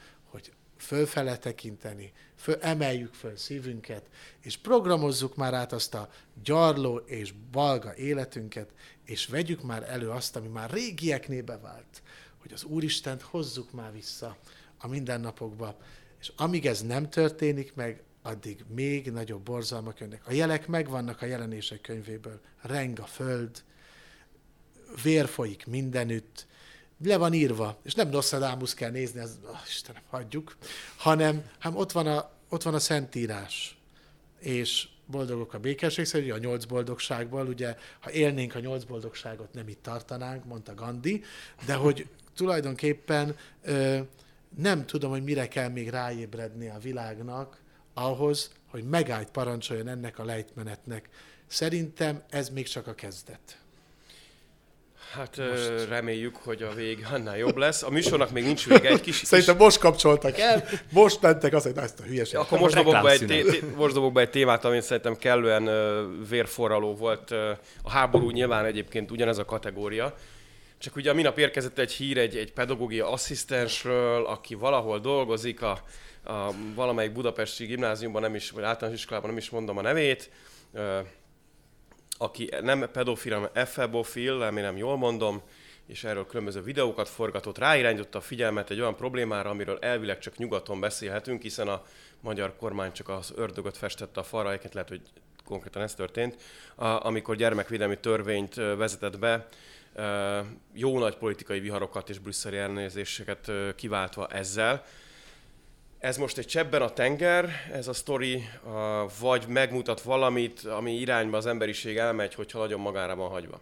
[0.86, 4.10] fölfele tekinteni, föl, emeljük föl szívünket,
[4.42, 6.10] és programozzuk már át azt a
[6.44, 8.70] gyarló és balga életünket,
[9.06, 12.02] és vegyük már elő azt, ami már régieknél bevált,
[12.42, 14.38] hogy az Úristent hozzuk már vissza
[14.78, 15.78] a mindennapokba,
[16.20, 20.28] és amíg ez nem történik meg, addig még nagyobb borzalmak jönnek.
[20.28, 22.40] A jelek megvannak a jelenések könyvéből.
[22.62, 23.64] Reng a föld,
[25.04, 26.48] vér folyik mindenütt,
[27.06, 30.58] le van írva, és nem Nostradamus kell nézni, az, oh, Istenem, hagyjuk,
[30.98, 33.78] hanem, hanem ott, van a, ott van a Szentírás,
[34.40, 39.68] és boldogok a békesség szerint, a nyolc boldogságból, ugye, ha élnénk a nyolc boldogságot, nem
[39.68, 41.24] itt tartanánk, mondta Gandhi,
[41.66, 44.00] de hogy tulajdonképpen ö,
[44.58, 47.62] nem tudom, hogy mire kell még ráébredni a világnak,
[47.94, 51.10] ahhoz, hogy megállt parancsoljon ennek a lejtmenetnek.
[51.48, 53.60] Szerintem ez még csak a kezdet.
[55.16, 55.88] Hát most.
[55.90, 57.84] reméljük, hogy a vég annál jobb lesz.
[57.84, 58.90] A műsornak még nincs vége.
[58.90, 62.38] Egy kis, Szerintem most kapcsoltak el, most mentek az, hogy ezt a hülyeség.
[62.38, 66.28] Akkor most dobok, be egy, té- most dobok be egy témát, amit szerintem kellően uh,
[66.30, 67.32] vérforraló volt.
[67.32, 67.38] Uh,
[67.84, 70.16] a háború nyilván egyébként ugyanez a kategória.
[70.78, 75.80] Csak ugye a minap érkezett egy hír egy, egy pedagógia asszisztensről, aki valahol dolgozik a,
[76.24, 80.30] a valamelyik budapesti gimnáziumban, nem is, vagy általános iskolában nem is mondom a nevét,
[80.72, 80.82] uh,
[82.18, 85.42] aki nem pedofil, hanem efebofil, remélem jól mondom,
[85.88, 90.80] és erről különböző videókat forgatott, ráirányította a figyelmet egy olyan problémára, amiről elvileg csak nyugaton
[90.80, 91.84] beszélhetünk, hiszen a
[92.20, 95.02] magyar kormány csak az ördögöt festette a falra, egyébként lehet, hogy
[95.46, 96.42] konkrétan ez történt,
[96.76, 99.48] amikor gyermekvédelmi törvényt vezetett be,
[100.74, 104.86] jó nagy politikai viharokat és brüsszeli elnézéseket kiváltva ezzel.
[106.06, 108.44] Ez most egy csebben a tenger, ez a sztori,
[109.20, 113.62] vagy megmutat valamit, ami irányba az emberiség elmegy, hogyha nagyon magára van hagyva?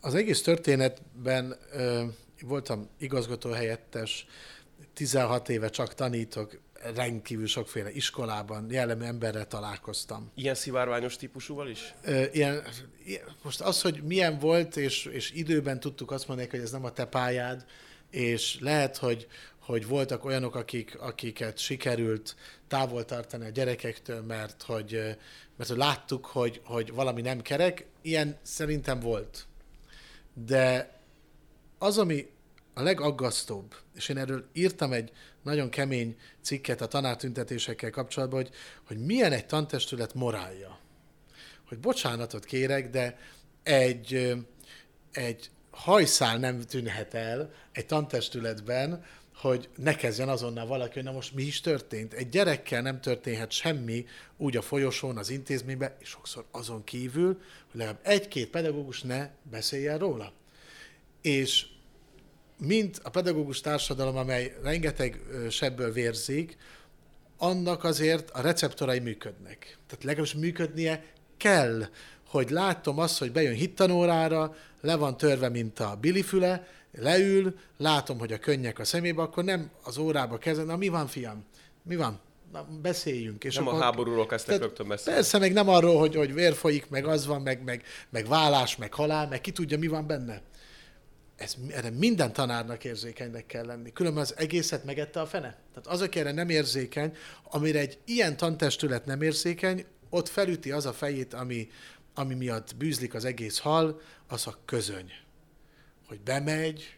[0.00, 2.04] Az egész történetben ö,
[2.42, 4.26] voltam igazgató helyettes,
[4.94, 6.60] 16 éve csak tanítok,
[6.94, 10.30] rendkívül sokféle iskolában, jellemű emberrel találkoztam.
[10.34, 11.94] Ilyen szivárványos típusúval is?
[12.04, 12.62] Ö, ilyen,
[13.42, 16.92] most az, hogy milyen volt, és, és időben tudtuk azt mondani, hogy ez nem a
[16.92, 17.64] te pályád,
[18.14, 19.26] és lehet, hogy,
[19.64, 22.36] hogy voltak olyanok, akik, akiket sikerült
[22.68, 25.16] távol tartani a gyerekektől, mert hogy,
[25.56, 27.86] mert hogy láttuk, hogy, hogy valami nem kerek.
[28.02, 29.46] Ilyen szerintem volt.
[30.34, 30.92] De
[31.78, 32.30] az, ami
[32.74, 38.98] a legaggasztóbb, és én erről írtam egy nagyon kemény cikket a tanártüntetésekkel kapcsolatban, hogy, hogy
[38.98, 40.78] milyen egy tantestület morálja.
[41.68, 43.18] Hogy bocsánatot kérek, de
[43.62, 44.34] egy,
[45.12, 49.04] egy hajszál nem tűnhet el egy tantestületben,
[49.48, 52.12] hogy ne kezdjen azonnal valaki, hogy na most mi is történt.
[52.12, 57.80] Egy gyerekkel nem történhet semmi úgy a folyosón, az intézményben, és sokszor azon kívül, hogy
[57.80, 60.32] legalább egy-két pedagógus ne beszéljen róla.
[61.22, 61.66] És
[62.58, 66.56] mint a pedagógus társadalom, amely rengeteg sebből vérzik,
[67.36, 69.78] annak azért a receptorai működnek.
[69.86, 71.04] Tehát legalábbis működnie
[71.36, 71.88] kell,
[72.26, 78.32] hogy látom azt, hogy bejön hittanórára, le van törve, mint a bilifüle, leül, látom, hogy
[78.32, 81.44] a könnyek a szemébe, akkor nem az órába kezdem, na mi van, fiam?
[81.82, 82.20] Mi van?
[82.52, 83.44] Na, beszéljünk.
[83.44, 85.18] És nem akkor, a háborúról kezdtek rögtön beszélni.
[85.18, 88.76] Persze, meg nem arról, hogy, hogy vér folyik, meg az van, meg, meg, meg vállás,
[88.76, 90.42] meg halál, meg ki tudja, mi van benne.
[91.36, 93.92] Ez, erre minden tanárnak érzékenynek kell lenni.
[93.92, 95.58] Különben az egészet megette a fene.
[95.74, 100.86] Tehát az, aki erre nem érzékeny, amire egy ilyen tantestület nem érzékeny, ott felüti az
[100.86, 101.70] a fejét, ami,
[102.14, 105.12] ami miatt bűzlik az egész hal, az a közöny
[106.14, 106.96] hogy bemegy,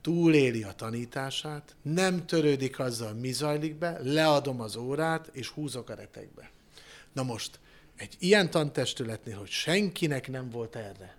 [0.00, 5.94] túléli a tanítását, nem törődik azzal, mi zajlik be, leadom az órát, és húzok a
[5.94, 6.50] retekbe.
[7.12, 7.60] Na most,
[7.96, 11.16] egy ilyen tantestületnél, hogy senkinek nem volt erre,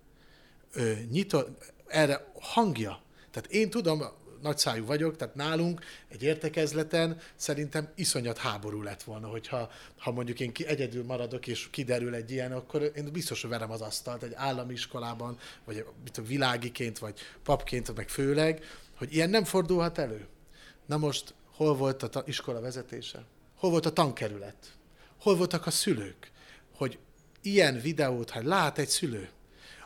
[0.73, 3.01] ö, nyitott, erre hangja.
[3.31, 4.03] Tehát én tudom,
[4.41, 10.51] nagyszájú vagyok, tehát nálunk egy értekezleten szerintem iszonyat háború lett volna, hogyha ha mondjuk én
[10.51, 14.33] ki, egyedül maradok, és kiderül egy ilyen, akkor én biztos, hogy verem az asztalt egy
[14.35, 18.63] állami iskolában, vagy mit a világiként, vagy papként, meg főleg,
[18.97, 20.27] hogy ilyen nem fordulhat elő.
[20.85, 23.23] Na most, hol volt a ta- iskola vezetése?
[23.55, 24.55] Hol volt a tankerület?
[25.19, 26.31] Hol voltak a szülők?
[26.75, 26.97] Hogy
[27.41, 29.29] ilyen videót, ha lát egy szülő,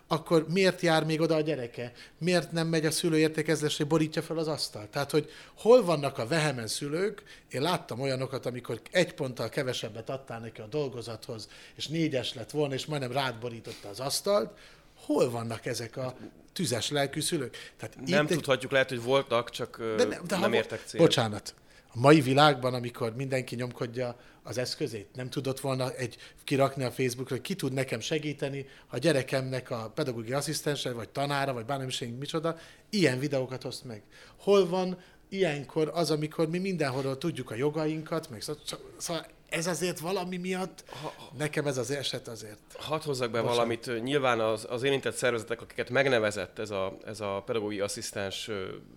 [0.07, 1.91] akkor miért jár még oda a gyereke?
[2.17, 4.89] Miért nem megy a szülő értékezésre, borítja fel az asztalt?
[4.89, 7.23] Tehát, hogy hol vannak a vehemen szülők?
[7.49, 12.73] Én láttam olyanokat, amikor egy ponttal kevesebbet adtál neki a dolgozathoz, és négyes lett volna,
[12.73, 14.57] és majdnem rád borította az asztalt.
[14.95, 16.15] Hol vannak ezek a
[16.53, 17.73] tüzes lelkű szülők?
[17.77, 18.71] Tehát nem itt tudhatjuk, egy...
[18.71, 21.01] lehet, hogy voltak, csak de nem, de nem értek cél.
[21.01, 21.53] Bocsánat.
[21.95, 27.35] A mai világban, amikor mindenki nyomkodja az eszközét, nem tudott volna egy kirakni a Facebookra,
[27.35, 31.85] hogy ki tud nekem segíteni, ha a gyerekemnek a pedagógiai asszisztense, vagy tanára, vagy bármi
[31.85, 32.57] is micsoda,
[32.89, 34.01] ilyen videókat oszt meg.
[34.37, 34.97] Hol van
[35.29, 38.61] ilyenkor az, amikor mi mindenhol tudjuk a jogainkat, meg szóval,
[38.97, 40.83] szóval ez azért valami miatt,
[41.37, 42.59] nekem ez az eset azért.
[42.79, 43.55] Hadd hozzak be Bocsán.
[43.55, 44.03] valamit.
[44.03, 48.49] Nyilván az, az érintett szervezetek, akiket megnevezett ez a, ez a pedagógiai asszisztens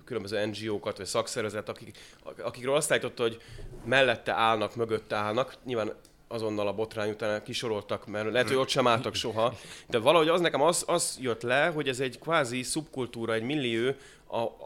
[0.04, 1.98] különböző NGO-kat, vagy szakszervezet, akik,
[2.42, 3.40] akikről azt állította, hogy
[3.84, 5.92] mellette állnak, mögötte állnak, nyilván
[6.28, 9.54] azonnal a botrány után kisoroltak, mert lehet, hogy ott sem álltak soha,
[9.88, 13.90] de valahogy az nekem az, az jött le, hogy ez egy kvázi szubkultúra, egy millió,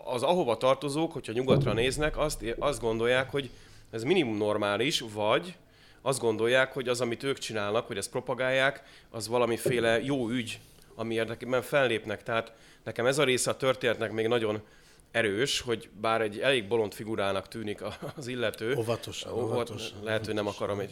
[0.04, 3.50] az ahova tartozók, hogyha nyugatra néznek, azt, azt gondolják, hogy
[3.90, 5.56] ez minimum normális, vagy
[6.02, 10.60] azt gondolják, hogy az, amit ők csinálnak, hogy ezt propagálják, az valamiféle jó ügy,
[10.94, 12.22] ami érdekében fellépnek.
[12.22, 12.52] Tehát
[12.84, 14.62] nekem ez a része a történetnek még nagyon
[15.10, 17.80] erős, hogy bár egy elég bolond figurának tűnik
[18.16, 18.74] az illető.
[18.76, 19.98] Óvatosan, óvatosan.
[20.02, 20.82] Lehet, hogy nem akarom,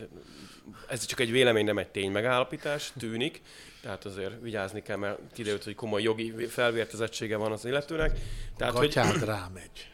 [0.88, 3.42] ez csak egy vélemény, nem egy tény megállapítás, tűnik.
[3.82, 8.18] Tehát azért vigyázni kell, mert kiderült, hogy komoly jogi felvértezettsége van az illetőnek.
[8.56, 9.90] Tehát, Gatyád hogy, rámegy.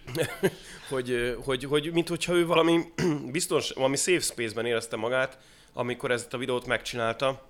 [0.89, 2.81] hogy, hogy, hogy, mint hogyha ő valami
[3.33, 5.39] biztos, valami safe space-ben érezte magát,
[5.73, 7.49] amikor ezt a videót megcsinálta,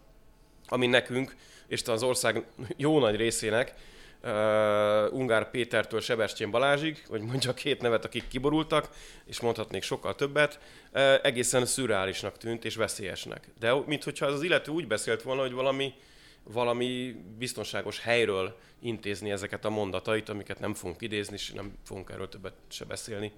[0.69, 3.75] ami nekünk, és az ország jó nagy részének,
[4.25, 8.89] uh, Ungár Pétertől Sebestyén Balázsig, hogy mondja két nevet, akik kiborultak,
[9.27, 10.59] és mondhatnék sokkal többet,
[10.93, 13.49] uh, egészen szürreálisnak tűnt és veszélyesnek.
[13.59, 15.95] De mintha az illető úgy beszélt volna, hogy valami
[16.53, 22.29] valami biztonságos helyről intézni ezeket a mondatait, amiket nem fogunk idézni, és nem fogunk erről
[22.29, 23.33] többet se beszélni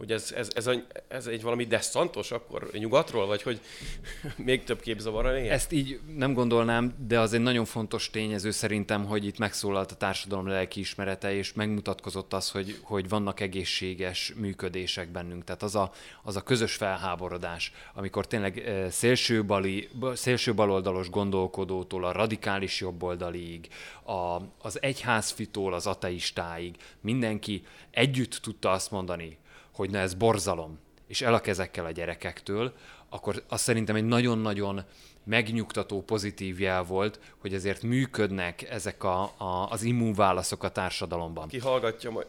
[0.00, 0.72] hogy ez, ez, ez, a,
[1.08, 3.60] ez egy valami desszantos akkor nyugatról, vagy hogy
[4.36, 5.52] még több képzavarra legyen?
[5.52, 9.94] Ezt így nem gondolnám, de az egy nagyon fontos tényező szerintem, hogy itt megszólalt a
[9.94, 15.44] társadalom lelkiismerete, és megmutatkozott az, hogy, hogy vannak egészséges működések bennünk.
[15.44, 23.68] Tehát az a, az a közös felháborodás, amikor tényleg szélsőbali, szélsőbaloldalos gondolkodótól a radikális jobboldaliig,
[24.02, 29.38] a, az egyházfitól az ateistáig mindenki együtt tudta azt mondani,
[29.80, 32.72] hogy na ez borzalom, és el a kezekkel a gyerekektől,
[33.08, 34.84] akkor az szerintem egy nagyon-nagyon
[35.24, 41.48] megnyugtató pozitív jel volt, hogy ezért működnek ezek a, a, az immunválaszok a társadalomban.
[41.48, 42.26] Ki hallgatja,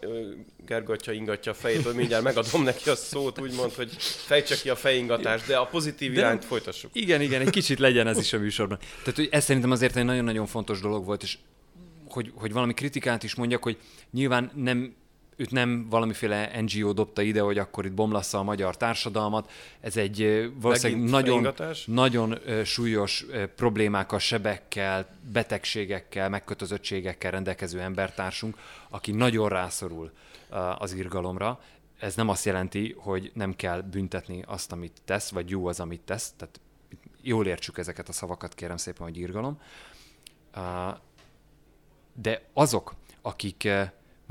[0.66, 4.76] gergatja, ingatja a fejét, hogy mindjárt megadom neki a szót, úgymond, hogy fejtse ki a
[4.76, 6.92] fejingatást, de a pozitív de irányt folytassuk.
[6.94, 8.78] Igen, igen, egy kicsit legyen ez is a műsorban.
[8.78, 11.38] Tehát, hogy ez szerintem azért egy nagyon-nagyon fontos dolog volt, és
[12.08, 13.78] hogy, hogy valami kritikát is mondjak, hogy
[14.12, 14.96] nyilván nem
[15.42, 19.52] őt nem valamiféle NGO dobta ide, hogy akkor itt bomlassza a magyar társadalmat.
[19.80, 21.54] Ez egy valószínűleg nagyon,
[21.86, 23.26] nagyon súlyos
[23.56, 28.58] problémákkal, sebekkel, betegségekkel, megkötözöttségekkel rendelkező embertársunk,
[28.90, 30.12] aki nagyon rászorul
[30.78, 31.60] az irgalomra.
[32.00, 36.02] Ez nem azt jelenti, hogy nem kell büntetni azt, amit tesz, vagy jó az, amit
[36.02, 36.34] tesz.
[36.38, 36.60] Tehát
[37.22, 39.60] jól értsük ezeket a szavakat, kérem szépen, hogy irgalom.
[42.14, 43.70] De azok, akik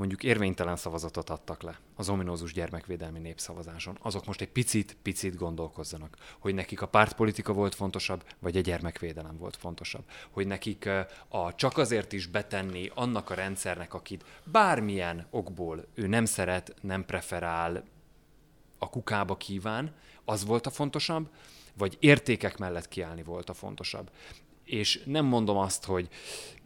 [0.01, 6.17] mondjuk érvénytelen szavazatot adtak le az ominózus gyermekvédelmi népszavazáson, azok most egy picit, picit gondolkozzanak,
[6.39, 10.03] hogy nekik a pártpolitika volt fontosabb, vagy a gyermekvédelem volt fontosabb.
[10.29, 10.89] Hogy nekik
[11.27, 17.05] a csak azért is betenni annak a rendszernek, akit bármilyen okból ő nem szeret, nem
[17.05, 17.83] preferál,
[18.77, 21.29] a kukába kíván, az volt a fontosabb,
[21.77, 24.11] vagy értékek mellett kiállni volt a fontosabb.
[24.63, 26.09] És nem mondom azt, hogy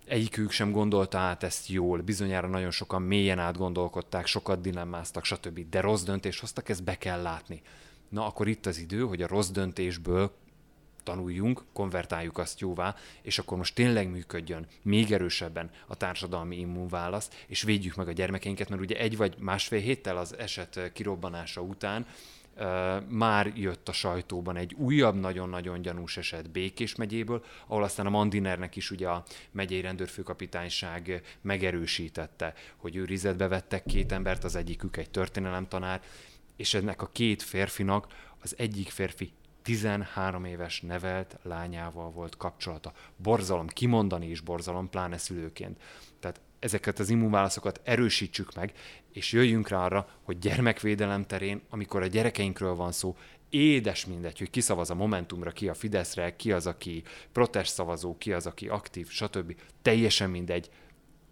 [0.05, 5.69] egyikük sem gondolta át ezt jól, bizonyára nagyon sokan mélyen átgondolkodták, sokat dilemmáztak, stb.
[5.69, 7.61] De rossz döntést hoztak, ezt be kell látni.
[8.09, 10.31] Na, akkor itt az idő, hogy a rossz döntésből
[11.03, 17.61] tanuljunk, konvertáljuk azt jóvá, és akkor most tényleg működjön még erősebben a társadalmi immunválasz, és
[17.61, 22.05] védjük meg a gyermekeinket, mert ugye egy vagy másfél héttel az eset kirobbanása után
[23.07, 28.75] már jött a sajtóban egy újabb nagyon-nagyon gyanús eset Békés megyéből, ahol aztán a Mandinernek
[28.75, 36.01] is ugye a megyei rendőrfőkapitányság megerősítette, hogy őrizetbe vettek két embert, az egyikük egy történelemtanár,
[36.55, 38.07] és ennek a két férfinak
[38.41, 42.93] az egyik férfi 13 éves nevelt lányával volt kapcsolata.
[43.17, 45.81] Borzalom, kimondani is borzalom, pláne szülőként.
[46.19, 48.71] Tehát ezeket az immunválaszokat erősítsük meg,
[49.13, 53.15] és jöjjünk rá arra, hogy gyermekvédelem terén, amikor a gyerekeinkről van szó,
[53.49, 58.17] édes mindegy, hogy ki szavaz a Momentumra, ki a Fideszre, ki az, aki protest szavazó,
[58.17, 59.55] ki az, aki aktív, stb.
[59.81, 60.69] Teljesen mindegy,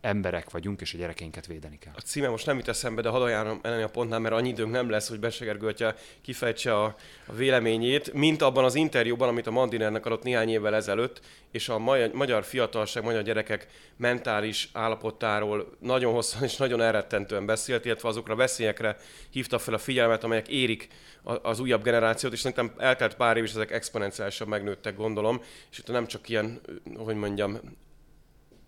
[0.04, 1.94] emberek vagyunk, és a gyerekeinket védeni kell.
[1.96, 4.90] A címe most nem jut eszembe, de hadd ajánlom a pontnál, mert annyi időnk nem
[4.90, 6.84] lesz, hogy Beseger Göltya kifejtse a,
[7.26, 11.80] a véleményét, mint abban az interjúban, amit a Mandinernek adott néhány évvel ezelőtt, és a
[12.14, 18.38] magyar fiatalság, magyar gyerekek mentális állapotáról nagyon hosszan és nagyon elrettentően beszélt, illetve azokra a
[18.38, 18.98] veszélyekre
[19.30, 20.88] hívta fel a figyelmet, amelyek érik
[21.24, 25.42] az újabb generációt, és szerintem eltelt pár év, és ezek exponenciálisan megnőttek, gondolom,
[25.72, 26.62] és itt nem csak ilyen,
[26.98, 27.60] hogy mondjam,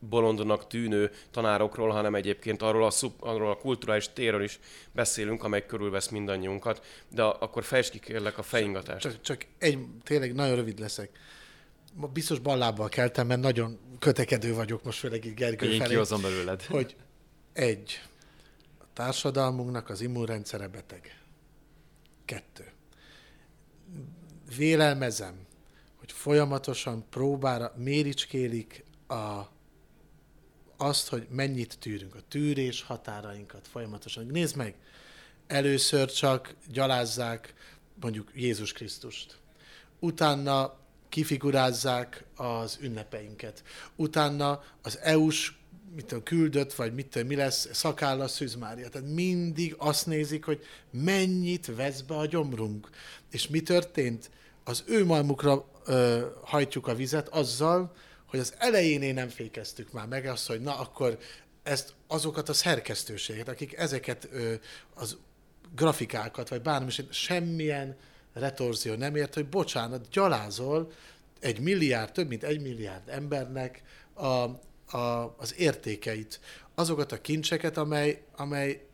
[0.10, 4.60] bolondnak tűnő tanárokról, hanem egyébként arról a, szub, arról a kulturális térről is
[4.92, 6.86] beszélünk, amely körülvesz mindannyiunkat.
[7.10, 9.02] De akkor fejtsd ki kérlek a fejingatást.
[9.02, 11.10] Csak, csak egy, tényleg nagyon rövid leszek.
[12.14, 15.90] Biztos ballábbal keltem, mert nagyon kötekedő vagyok most, főleg itt Gergő Én felé.
[15.90, 16.64] kihozom belőled.
[16.64, 16.96] Hogy
[17.54, 18.02] egy,
[18.80, 21.20] a társadalmunknak az immunrendszere beteg.
[22.26, 22.72] Kettő.
[24.58, 25.46] Vélelmezem,
[25.96, 29.42] hogy folyamatosan próbára méricskélik a
[30.78, 34.26] azt, hogy mennyit tűrünk, a tűrés határainkat folyamatosan.
[34.26, 34.76] Nézd meg,
[35.48, 37.54] először csak gyalázzák
[38.02, 39.38] mondjuk Jézus Krisztust.
[40.00, 40.78] Utána
[41.10, 43.64] kifigurázzák az ünnepeinket.
[43.96, 45.54] Utána az EU-s
[45.96, 48.90] mit tudom, küldött, vagy mit tudom, mi lesz, szakálla Szűz Mária.
[48.90, 52.90] Tehát mindig azt nézik, hogy mennyit vesz be a gyomrunk.
[53.32, 54.30] És mi történt?
[54.64, 57.96] Az ő malmukra ö, hajtjuk a vizet azzal,
[58.26, 61.18] hogy az elején nem fékeztük már meg azt, hogy na akkor
[61.64, 64.54] ezt azokat a szerkesztőséget, akik ezeket ö,
[64.94, 65.18] az
[65.76, 67.98] grafikákat, vagy bármi, semmilyen
[68.34, 70.92] retorzió nem ért, hogy bocsánat, gyalázol
[71.40, 73.82] egy milliárd, több mint egy milliárd embernek
[74.14, 74.26] a,
[74.98, 76.40] a, az értékeit,
[76.76, 78.86] azokat a kincseket, amely, amely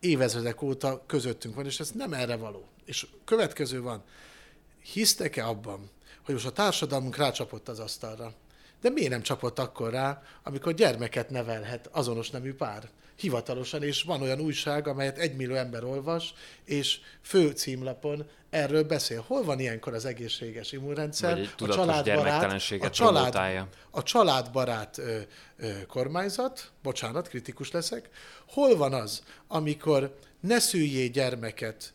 [0.00, 2.64] évezredek óta közöttünk van, és ez nem erre való.
[2.84, 4.02] És következő van,
[4.92, 5.90] hisztek-e abban,
[6.24, 8.34] hogy most a társadalmunk rácsapott az asztalra,
[8.82, 12.88] de miért nem csapott akkor rá, amikor gyermeket nevelhet azonos nemű pár?
[13.16, 19.24] Hivatalosan, és van olyan újság, amelyet egy millió ember olvas, és fő címlapon erről beszél.
[19.26, 21.34] Hol van ilyenkor az egészséges immunrendszer?
[21.58, 25.18] Vagy a családbarát, a, család, a családbarát ö,
[25.56, 28.08] ö, kormányzat, bocsánat, kritikus leszek.
[28.48, 31.92] Hol van az, amikor ne szüljé gyermeket,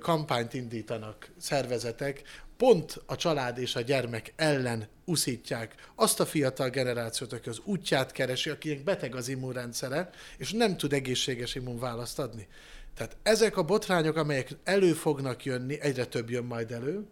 [0.00, 2.22] kampányt indítanak szervezetek,
[2.58, 8.12] pont a család és a gyermek ellen uszítják azt a fiatal generációt, aki az útját
[8.12, 12.46] keresi, akinek beteg az immunrendszere, és nem tud egészséges immunválaszt adni.
[12.94, 17.06] Tehát ezek a botrányok, amelyek elő fognak jönni, egyre több jön majd elő,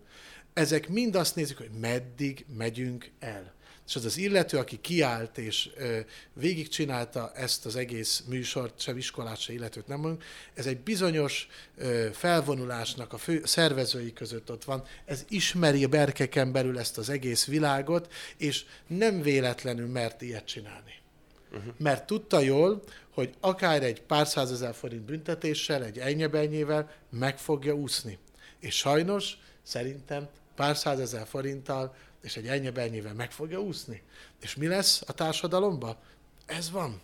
[0.52, 3.55] ezek mind azt nézik, hogy meddig megyünk el
[3.86, 5.98] és az az illető, aki kiállt és ö,
[6.32, 10.22] végigcsinálta ezt az egész műsort, se iskolát, se illetőt nem mondjuk,
[10.54, 16.52] ez egy bizonyos ö, felvonulásnak a fő, szervezői között ott van, ez ismeri a berkeken
[16.52, 20.94] belül ezt az egész világot, és nem véletlenül mert ilyet csinálni.
[21.52, 21.72] Uh-huh.
[21.78, 28.18] Mert tudta jól, hogy akár egy pár százezer forint büntetéssel, egy ennyebenyével meg fogja úszni.
[28.60, 34.02] És sajnos, szerintem pár százezer forinttal és egy ennyi ennyivel meg fogja úszni.
[34.40, 35.96] És mi lesz a társadalomban?
[36.46, 37.00] Ez van.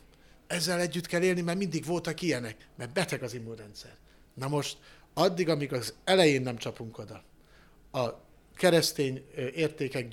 [0.46, 3.96] Ezzel együtt kell élni, mert mindig voltak ilyenek, mert beteg az immunrendszer.
[4.34, 4.76] Na most,
[5.14, 7.22] addig, amíg az elején nem csapunk oda,
[7.92, 8.08] a
[8.56, 10.08] keresztény értékek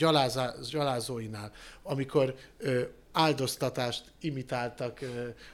[0.70, 1.52] gyalázóinál,
[1.84, 2.36] amikor
[3.20, 5.00] áldoztatást imitáltak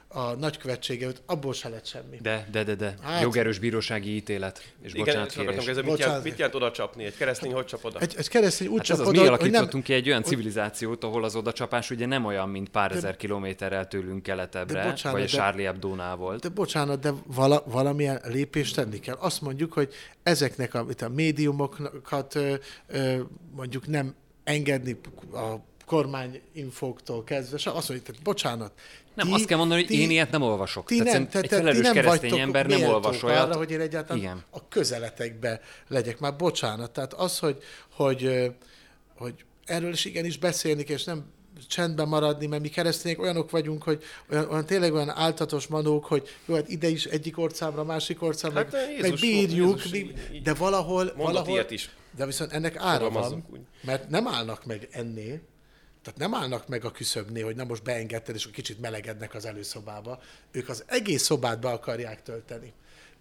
[0.08, 2.16] a nagykövetsége, abból se lett semmi.
[2.22, 2.94] De, de, de, de.
[3.02, 4.62] Hát, Jogerős bírósági ítélet.
[4.82, 5.36] És igen, bocsánat.
[5.68, 7.04] Ez mit, jelent, mit jelent oda csapni?
[7.04, 7.98] Egy keresztény hogy csap oda?
[7.98, 11.04] Egy, egy keresztény úgy hát csap az oda, mi alakítottunk nem, ki egy olyan civilizációt,
[11.04, 15.28] ahol az odacsapás ugye nem olyan, mint pár de, ezer kilométerrel tőlünk keletebbre, bocsánat, vagy
[15.28, 16.40] a Charlie Hebdo-nál volt.
[16.42, 19.16] De bocsánat, de vala, valamilyen lépést tenni kell.
[19.18, 22.54] Azt mondjuk, hogy ezeknek a, a médiumokat ö,
[22.86, 23.20] ö,
[23.56, 24.14] mondjuk nem
[24.44, 25.00] engedni
[25.32, 25.54] a
[25.86, 28.72] kormányinfóktól kezdve, azt mondja, hogy bocsánat.
[29.14, 30.86] Nem, ti, azt kell mondani, hogy ti, én ilyet nem olvasok.
[30.86, 33.44] Ti tehát nem, te, egy felelős ti nem keresztény ember nem olvas olyat.
[33.44, 34.44] Arra, hogy én egyáltalán Igen.
[34.50, 36.18] a közeletekbe legyek.
[36.18, 36.90] Már bocsánat.
[36.90, 38.50] Tehát az, hogy, hogy,
[39.16, 39.34] hogy
[39.64, 41.24] erről is igenis beszélni, és nem
[41.68, 46.28] csendben maradni, mert mi keresztények olyanok vagyunk, hogy olyan, olyan tényleg olyan áltatos manók, hogy
[46.46, 50.54] jó, hát ide is egyik orcámra, másik orcámra, hát, meg, Jézus, meg bírjuk, Jézus, de
[50.54, 51.90] valahol, valahol is.
[52.16, 53.46] de viszont ennek ára van,
[53.80, 55.40] mert nem állnak meg ennél,
[56.06, 60.20] tehát nem állnak meg a küszöbnél, hogy nem most beengedted, és kicsit melegednek az előszobába.
[60.50, 62.72] Ők az egész szobát be akarják tölteni.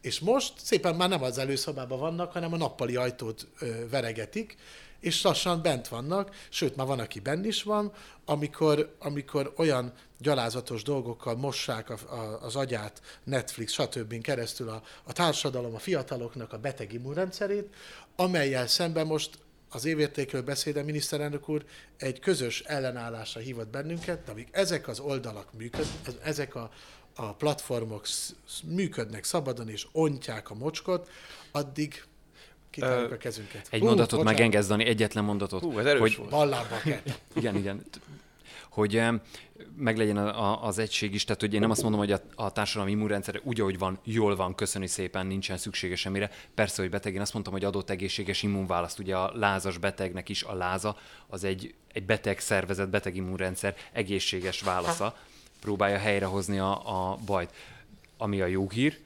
[0.01, 4.55] És most szépen már nem az előszobában vannak, hanem a nappali ajtót ö, veregetik,
[4.99, 7.91] és lassan bent vannak, sőt, már van, aki benn is van,
[8.25, 14.21] amikor, amikor olyan gyalázatos dolgokkal mossák a, a, az agyát, Netflix, stb.
[14.21, 17.75] keresztül a, a társadalom, a fiataloknak a beteg immunrendszerét,
[18.15, 19.29] amelyel szemben most
[19.75, 21.63] az évértékről beszéde miniszterelnök úr
[21.97, 26.71] egy közös ellenállásra hívott bennünket, de amíg ezek az oldalak működnek, ezek a,
[27.15, 28.05] a platformok
[28.63, 31.09] működnek szabadon és ontják a mocskot,
[31.51, 32.03] addig
[32.69, 33.67] kitárjuk a kezünket.
[33.69, 35.61] Egy Hú, mondatot megengedsz, Dani, egyetlen mondatot.
[35.61, 36.15] Hú, ez erős hogy...
[36.17, 36.29] volt.
[36.29, 36.75] Ballába
[37.35, 37.83] Igen, igen
[38.75, 39.03] hogy
[39.77, 43.41] meglegyen az egység is, tehát hogy én nem azt mondom, hogy a, a társadalmi immunrendszer
[43.43, 46.31] úgy, ahogy van, jól van, köszöni szépen, nincsen szüksége semmire.
[46.55, 50.43] Persze, hogy beteg, én azt mondtam, hogy adott egészséges immunválaszt, ugye a lázas betegnek is
[50.43, 50.97] a láza,
[51.27, 55.17] az egy, egy beteg szervezet, beteg immunrendszer egészséges válasza,
[55.61, 57.53] próbálja helyrehozni a, a bajt.
[58.17, 58.97] Ami a jó hír,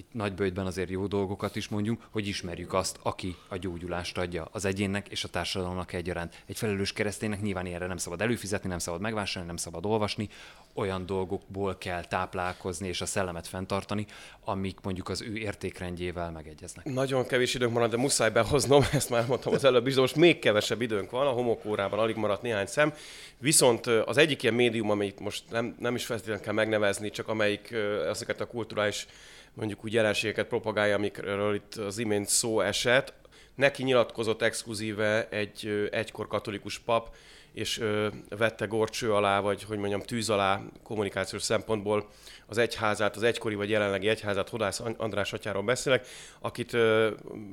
[0.00, 4.64] itt nagybőjtben azért jó dolgokat is mondjunk, hogy ismerjük azt, aki a gyógyulást adja az
[4.64, 6.42] egyénnek és a társadalomnak egyaránt.
[6.46, 10.28] Egy felelős kereszténynek nyilván ilyenre nem szabad előfizetni, nem szabad megvásárolni, nem szabad olvasni,
[10.74, 14.06] olyan dolgokból kell táplálkozni és a szellemet fenntartani,
[14.44, 16.84] amik mondjuk az ő értékrendjével megegyeznek.
[16.84, 20.38] Nagyon kevés időnk marad, de muszáj behoznom, ezt már mondtam az előbb is, most még
[20.38, 22.92] kevesebb időnk van, a homokórában alig maradt néhány szem.
[23.38, 27.74] Viszont az egyik ilyen médium, amit most nem, nem is feltétlenül kell megnevezni, csak amelyik
[28.08, 29.06] ezeket a kulturális
[29.54, 33.12] mondjuk úgy jelenségeket propagálja, amikről itt az imént szó esett.
[33.54, 37.14] Neki nyilatkozott exkluzíve egy egykor katolikus pap,
[37.52, 42.08] és ö, vette gorcső alá, vagy hogy mondjam, tűz alá kommunikációs szempontból
[42.46, 46.06] az egyházát, az egykori vagy jelenlegi egyházát, Hodász András atyáról beszélek,
[46.40, 47.10] akit ö,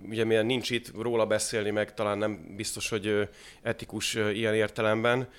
[0.09, 3.23] ugye milyen nincs itt róla beszélni, meg talán nem biztos, hogy ö,
[3.61, 5.29] etikus ö, ilyen értelemben,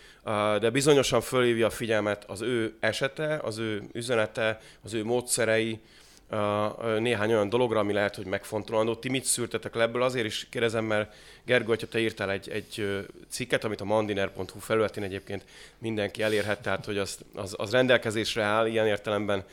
[0.60, 5.80] de bizonyosan fölhívja a figyelmet az ő esete, az ő üzenete, az ő módszerei,
[6.98, 8.94] néhány olyan dologra, ami lehet, hogy megfontolandó.
[8.94, 10.02] Ti mit szűrtetek le ebből?
[10.02, 11.14] Azért is kérdezem, mert
[11.44, 15.44] Gergő, hogyha te írtál egy, egy cikket, amit a mandiner.hu felületén egyébként
[15.78, 19.44] mindenki elérhet, tehát hogy az, az, az rendelkezésre áll, ilyen értelemben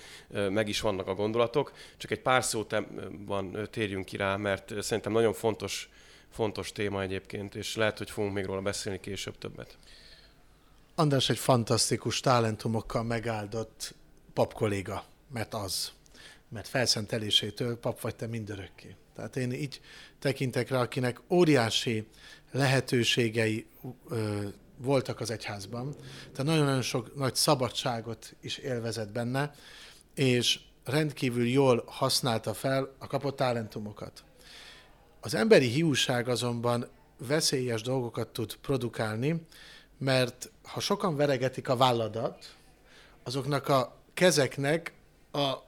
[0.49, 1.73] meg is vannak a gondolatok.
[1.97, 2.43] Csak egy pár
[3.25, 5.89] van térjünk ki rá, mert szerintem nagyon fontos,
[6.31, 9.77] fontos téma egyébként, és lehet, hogy fogunk még róla beszélni később többet.
[10.95, 13.93] András egy fantasztikus talentumokkal megáldott
[14.33, 15.03] papkolléga,
[15.33, 15.91] mert az
[16.55, 18.95] mert felszentelésétől pap vagy te mindörökké.
[19.15, 19.81] Tehát én így
[20.19, 22.07] tekintek rá, akinek óriási
[22.51, 23.65] lehetőségei
[24.09, 24.47] ö,
[24.77, 25.95] voltak az egyházban,
[26.31, 29.53] tehát nagyon-nagyon sok nagy szabadságot is élvezett benne,
[30.13, 34.23] és rendkívül jól használta fel a kapott talentumokat.
[35.19, 36.87] Az emberi hiúság azonban
[37.17, 39.45] veszélyes dolgokat tud produkálni,
[39.97, 42.55] mert ha sokan veregetik a válladat,
[43.23, 44.93] azoknak a kezeknek
[45.31, 45.64] a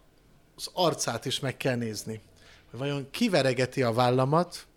[0.58, 2.22] az arcát is meg kell nézni.
[2.72, 4.68] Vajon kiveregeti a vállamat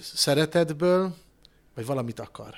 [0.00, 1.14] szeretetből,
[1.74, 2.54] vagy valamit akar.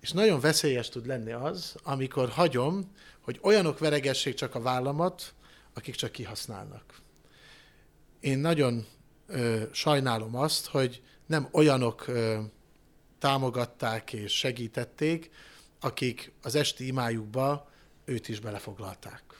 [0.00, 5.34] És nagyon veszélyes tud lenni az, amikor hagyom, hogy olyanok veregessék csak a vállamat,
[5.74, 7.02] akik csak kihasználnak.
[8.20, 8.86] Én nagyon
[9.26, 12.40] ö, sajnálom azt, hogy nem olyanok ö,
[13.18, 15.30] támogatták és segítették,
[15.80, 17.70] akik az esti imájukba
[18.04, 19.33] őt is belefoglalták.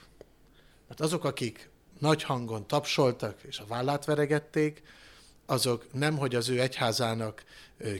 [0.87, 1.69] Mert azok, akik
[1.99, 4.83] nagy hangon tapsoltak és a vállát veregették,
[5.45, 7.43] azok nem, hogy az ő egyházának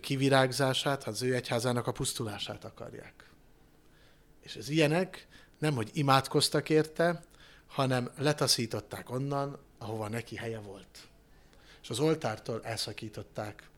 [0.02, 3.30] kivirágzását, az ő egyházának a pusztulását akarják.
[4.42, 5.28] És az ilyenek
[5.60, 7.24] nem, hogy imádkoztak érte,
[7.68, 11.08] hanem letaszították onnan, ahova neki helye volt.
[11.82, 13.70] És az oltártól elszakították.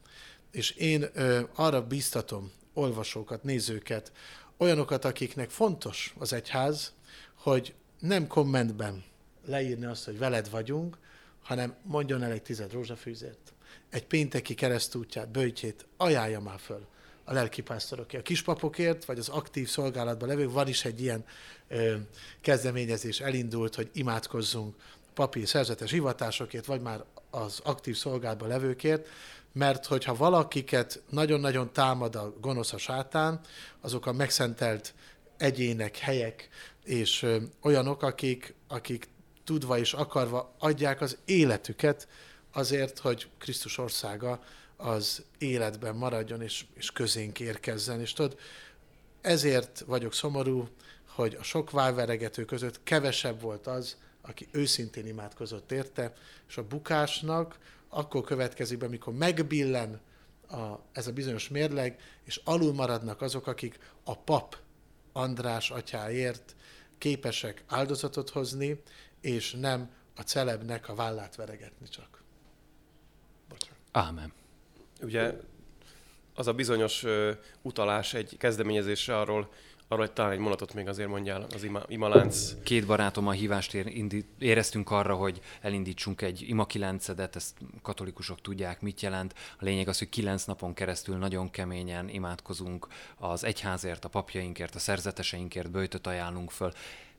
[0.51, 4.12] És én ö, arra biztatom olvasókat, nézőket,
[4.58, 6.93] olyanokat, akiknek fontos az egyház,
[7.34, 9.04] hogy nem kommentben
[9.45, 10.98] leírni azt, hogy veled vagyunk,
[11.43, 13.54] hanem mondjon el egy tized rózsafűzért,
[13.89, 16.86] egy pénteki keresztútját, bőjtjét, ajánlja már föl
[17.24, 18.24] a lelkipásztorokért.
[18.24, 21.26] A kispapokért, vagy az aktív szolgálatban levők, van is egy ilyen
[21.68, 21.95] ö,
[22.41, 24.76] kezdeményezés, elindult, hogy imádkozzunk
[25.14, 29.08] papi szerzetes hivatásokért, vagy már az aktív szolgálatban levőkért,
[29.52, 33.39] mert hogyha valakiket nagyon-nagyon támad a gonosz a sátán,
[33.82, 34.93] azok a megszentelt
[35.38, 36.50] egyének, helyek,
[36.88, 37.25] és
[37.61, 39.07] olyanok, akik, akik
[39.43, 42.07] tudva és akarva adják az életüket
[42.51, 44.43] azért, hogy Krisztus országa
[44.75, 47.99] az életben maradjon és, és közénk érkezzen.
[47.99, 48.39] És tudod,
[49.21, 50.67] ezért vagyok szomorú,
[51.05, 56.13] hogy a sok válveregető között kevesebb volt az, aki őszintén imádkozott érte,
[56.47, 57.59] és a bukásnak
[57.89, 60.01] akkor következik be, amikor megbillen
[60.49, 64.57] a, ez a bizonyos mérleg, és alul maradnak azok, akik a pap
[65.11, 66.55] András atyáért
[66.98, 68.82] képesek áldozatot hozni,
[69.22, 72.24] és nem a celebnek a vállát veregetni csak.
[73.50, 73.80] Bocsánat.
[73.91, 74.34] Ámen.
[75.02, 75.34] Ugye
[76.36, 77.30] az a bizonyos uh,
[77.62, 79.50] utalás egy kezdeményezésre arról,
[79.88, 82.53] arról talán egy mondatot még azért mondjál az ima, imalánc.
[82.63, 88.81] Két barátommal hívást ér, indi, éreztünk arra, hogy elindítsunk egy ima kilencedet, ezt katolikusok tudják,
[88.81, 89.33] mit jelent.
[89.59, 94.79] A lényeg az, hogy kilenc napon keresztül nagyon keményen imádkozunk az egyházért, a papjainkért, a
[94.79, 96.71] szerzeteseinkért, bőjtöt ajánlunk föl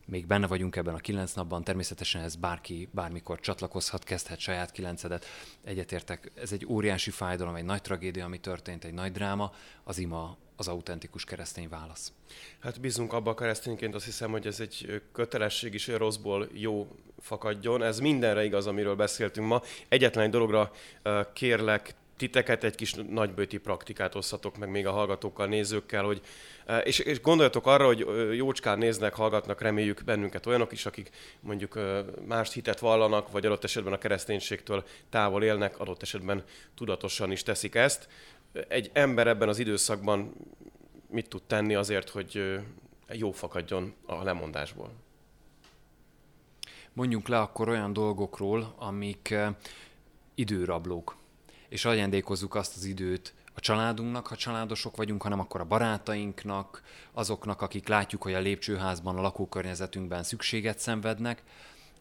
[0.05, 5.25] még benne vagyunk ebben a kilenc napban, természetesen ez bárki bármikor csatlakozhat, kezdhet saját kilencedet.
[5.63, 9.51] Egyetértek, ez egy óriási fájdalom, egy nagy tragédia, ami történt, egy nagy dráma,
[9.83, 12.11] az ima az autentikus keresztény válasz.
[12.59, 16.87] Hát bízunk abba a keresztényként, azt hiszem, hogy ez egy kötelesség is, hogy rosszból jó
[17.19, 17.83] fakadjon.
[17.83, 19.61] Ez mindenre igaz, amiről beszéltünk ma.
[19.87, 20.71] Egyetlen egy dologra
[21.33, 26.21] kérlek titeket egy kis nagybőti praktikát osszatok meg még a hallgatókkal, nézőkkel, hogy,
[26.83, 28.05] és, és gondoljatok arra, hogy
[28.35, 31.79] jócskán néznek, hallgatnak, reméljük bennünket olyanok is, akik mondjuk
[32.27, 36.43] más hitet vallanak, vagy adott esetben a kereszténységtől távol élnek, adott esetben
[36.75, 38.07] tudatosan is teszik ezt.
[38.67, 40.33] Egy ember ebben az időszakban
[41.07, 42.59] mit tud tenni azért, hogy
[43.11, 44.91] jó fakadjon a lemondásból?
[46.93, 49.35] Mondjunk le akkor olyan dolgokról, amik
[50.35, 51.17] időrablók
[51.69, 57.61] és ajándékozzuk azt az időt a családunknak, ha családosok vagyunk, hanem akkor a barátainknak, azoknak,
[57.61, 61.43] akik látjuk, hogy a lépcsőházban, a lakókörnyezetünkben szükséget szenvednek,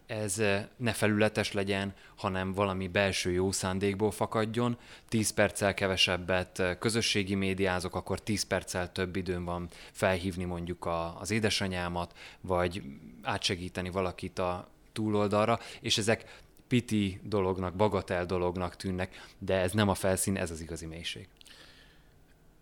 [0.09, 4.79] ez eh, ne felületes legyen, hanem valami belső jó szándékból fakadjon.
[5.09, 11.21] 10 perccel kevesebbet eh, közösségi médiázok, akkor 10 perccel több időm van felhívni mondjuk a,
[11.21, 12.83] az édesanyámat, vagy
[13.23, 19.95] átsegíteni valakit a túloldalra, és ezek piti dolognak, bagatel dolognak tűnnek, de ez nem a
[19.95, 21.29] felszín, ez az igazi mélység.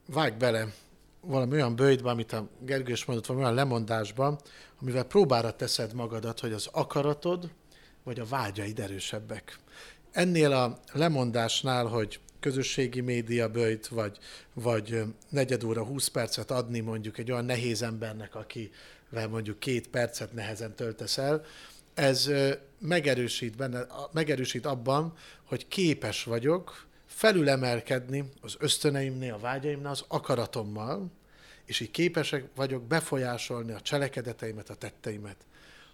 [0.07, 0.67] Vágj bele
[1.27, 4.39] valami olyan bőjtbe, amit a Gergő is mondott, valami olyan lemondásban,
[4.81, 7.51] amivel próbára teszed magadat, hogy az akaratod
[8.05, 9.59] vagy a vágyaid erősebbek.
[10.13, 14.19] Ennél a lemondásnál, hogy közösségi média bőjt, vagy,
[14.55, 20.33] vagy negyed óra, 20 percet adni mondjuk egy olyan nehéz embernek, akivel mondjuk két percet
[20.33, 21.45] nehezen töltesz el,
[21.95, 22.31] ez
[22.79, 25.15] megerősít, benne, megerősít abban,
[25.45, 31.11] hogy képes vagyok felülemelkedni az ösztöneimnél, a vágyaimnál, az akaratommal,
[31.67, 35.37] és így képesek vagyok befolyásolni a cselekedeteimet, a tetteimet.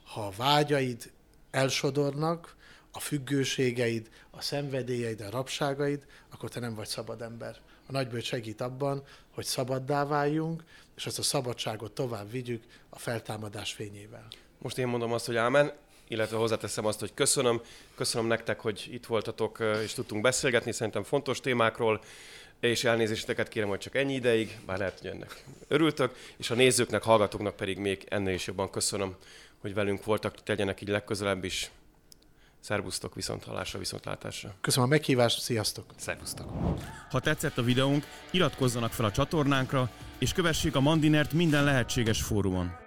[0.05, 1.11] Ha a vágyaid
[1.51, 2.57] elsodornak,
[2.93, 7.57] a függőségeid, a szenvedélyeid, a rabságaid, akkor te nem vagy szabad ember.
[7.87, 9.03] A nagybőt segít abban,
[9.35, 10.65] hogy szabaddá váljunk,
[10.97, 14.27] és azt a szabadságot tovább vigyük a feltámadás fényével.
[14.59, 15.73] Most én mondom azt, hogy ámen
[16.13, 17.61] illetve hozzáteszem azt, hogy köszönöm,
[17.95, 22.01] köszönöm nektek, hogy itt voltatok és tudtunk beszélgetni, szerintem fontos témákról,
[22.69, 27.03] és elnézéseteket kérem, hogy csak ennyi ideig, bár lehet, hogy ennek örültök, és a nézőknek,
[27.03, 29.17] hallgatóknak pedig még ennél is jobban köszönöm,
[29.61, 31.71] hogy velünk voltak, tegyenek így legközelebb is.
[32.61, 34.55] Szervusztok, viszont hallásra, viszontlátásra.
[34.61, 35.85] Köszönöm a meghívást, sziasztok!
[35.97, 36.51] Szervusztok!
[37.11, 42.82] Ha tetszett a videónk, iratkozzanak fel a csatornánkra, és kövessék a Mandinert minden lehetséges fórumon.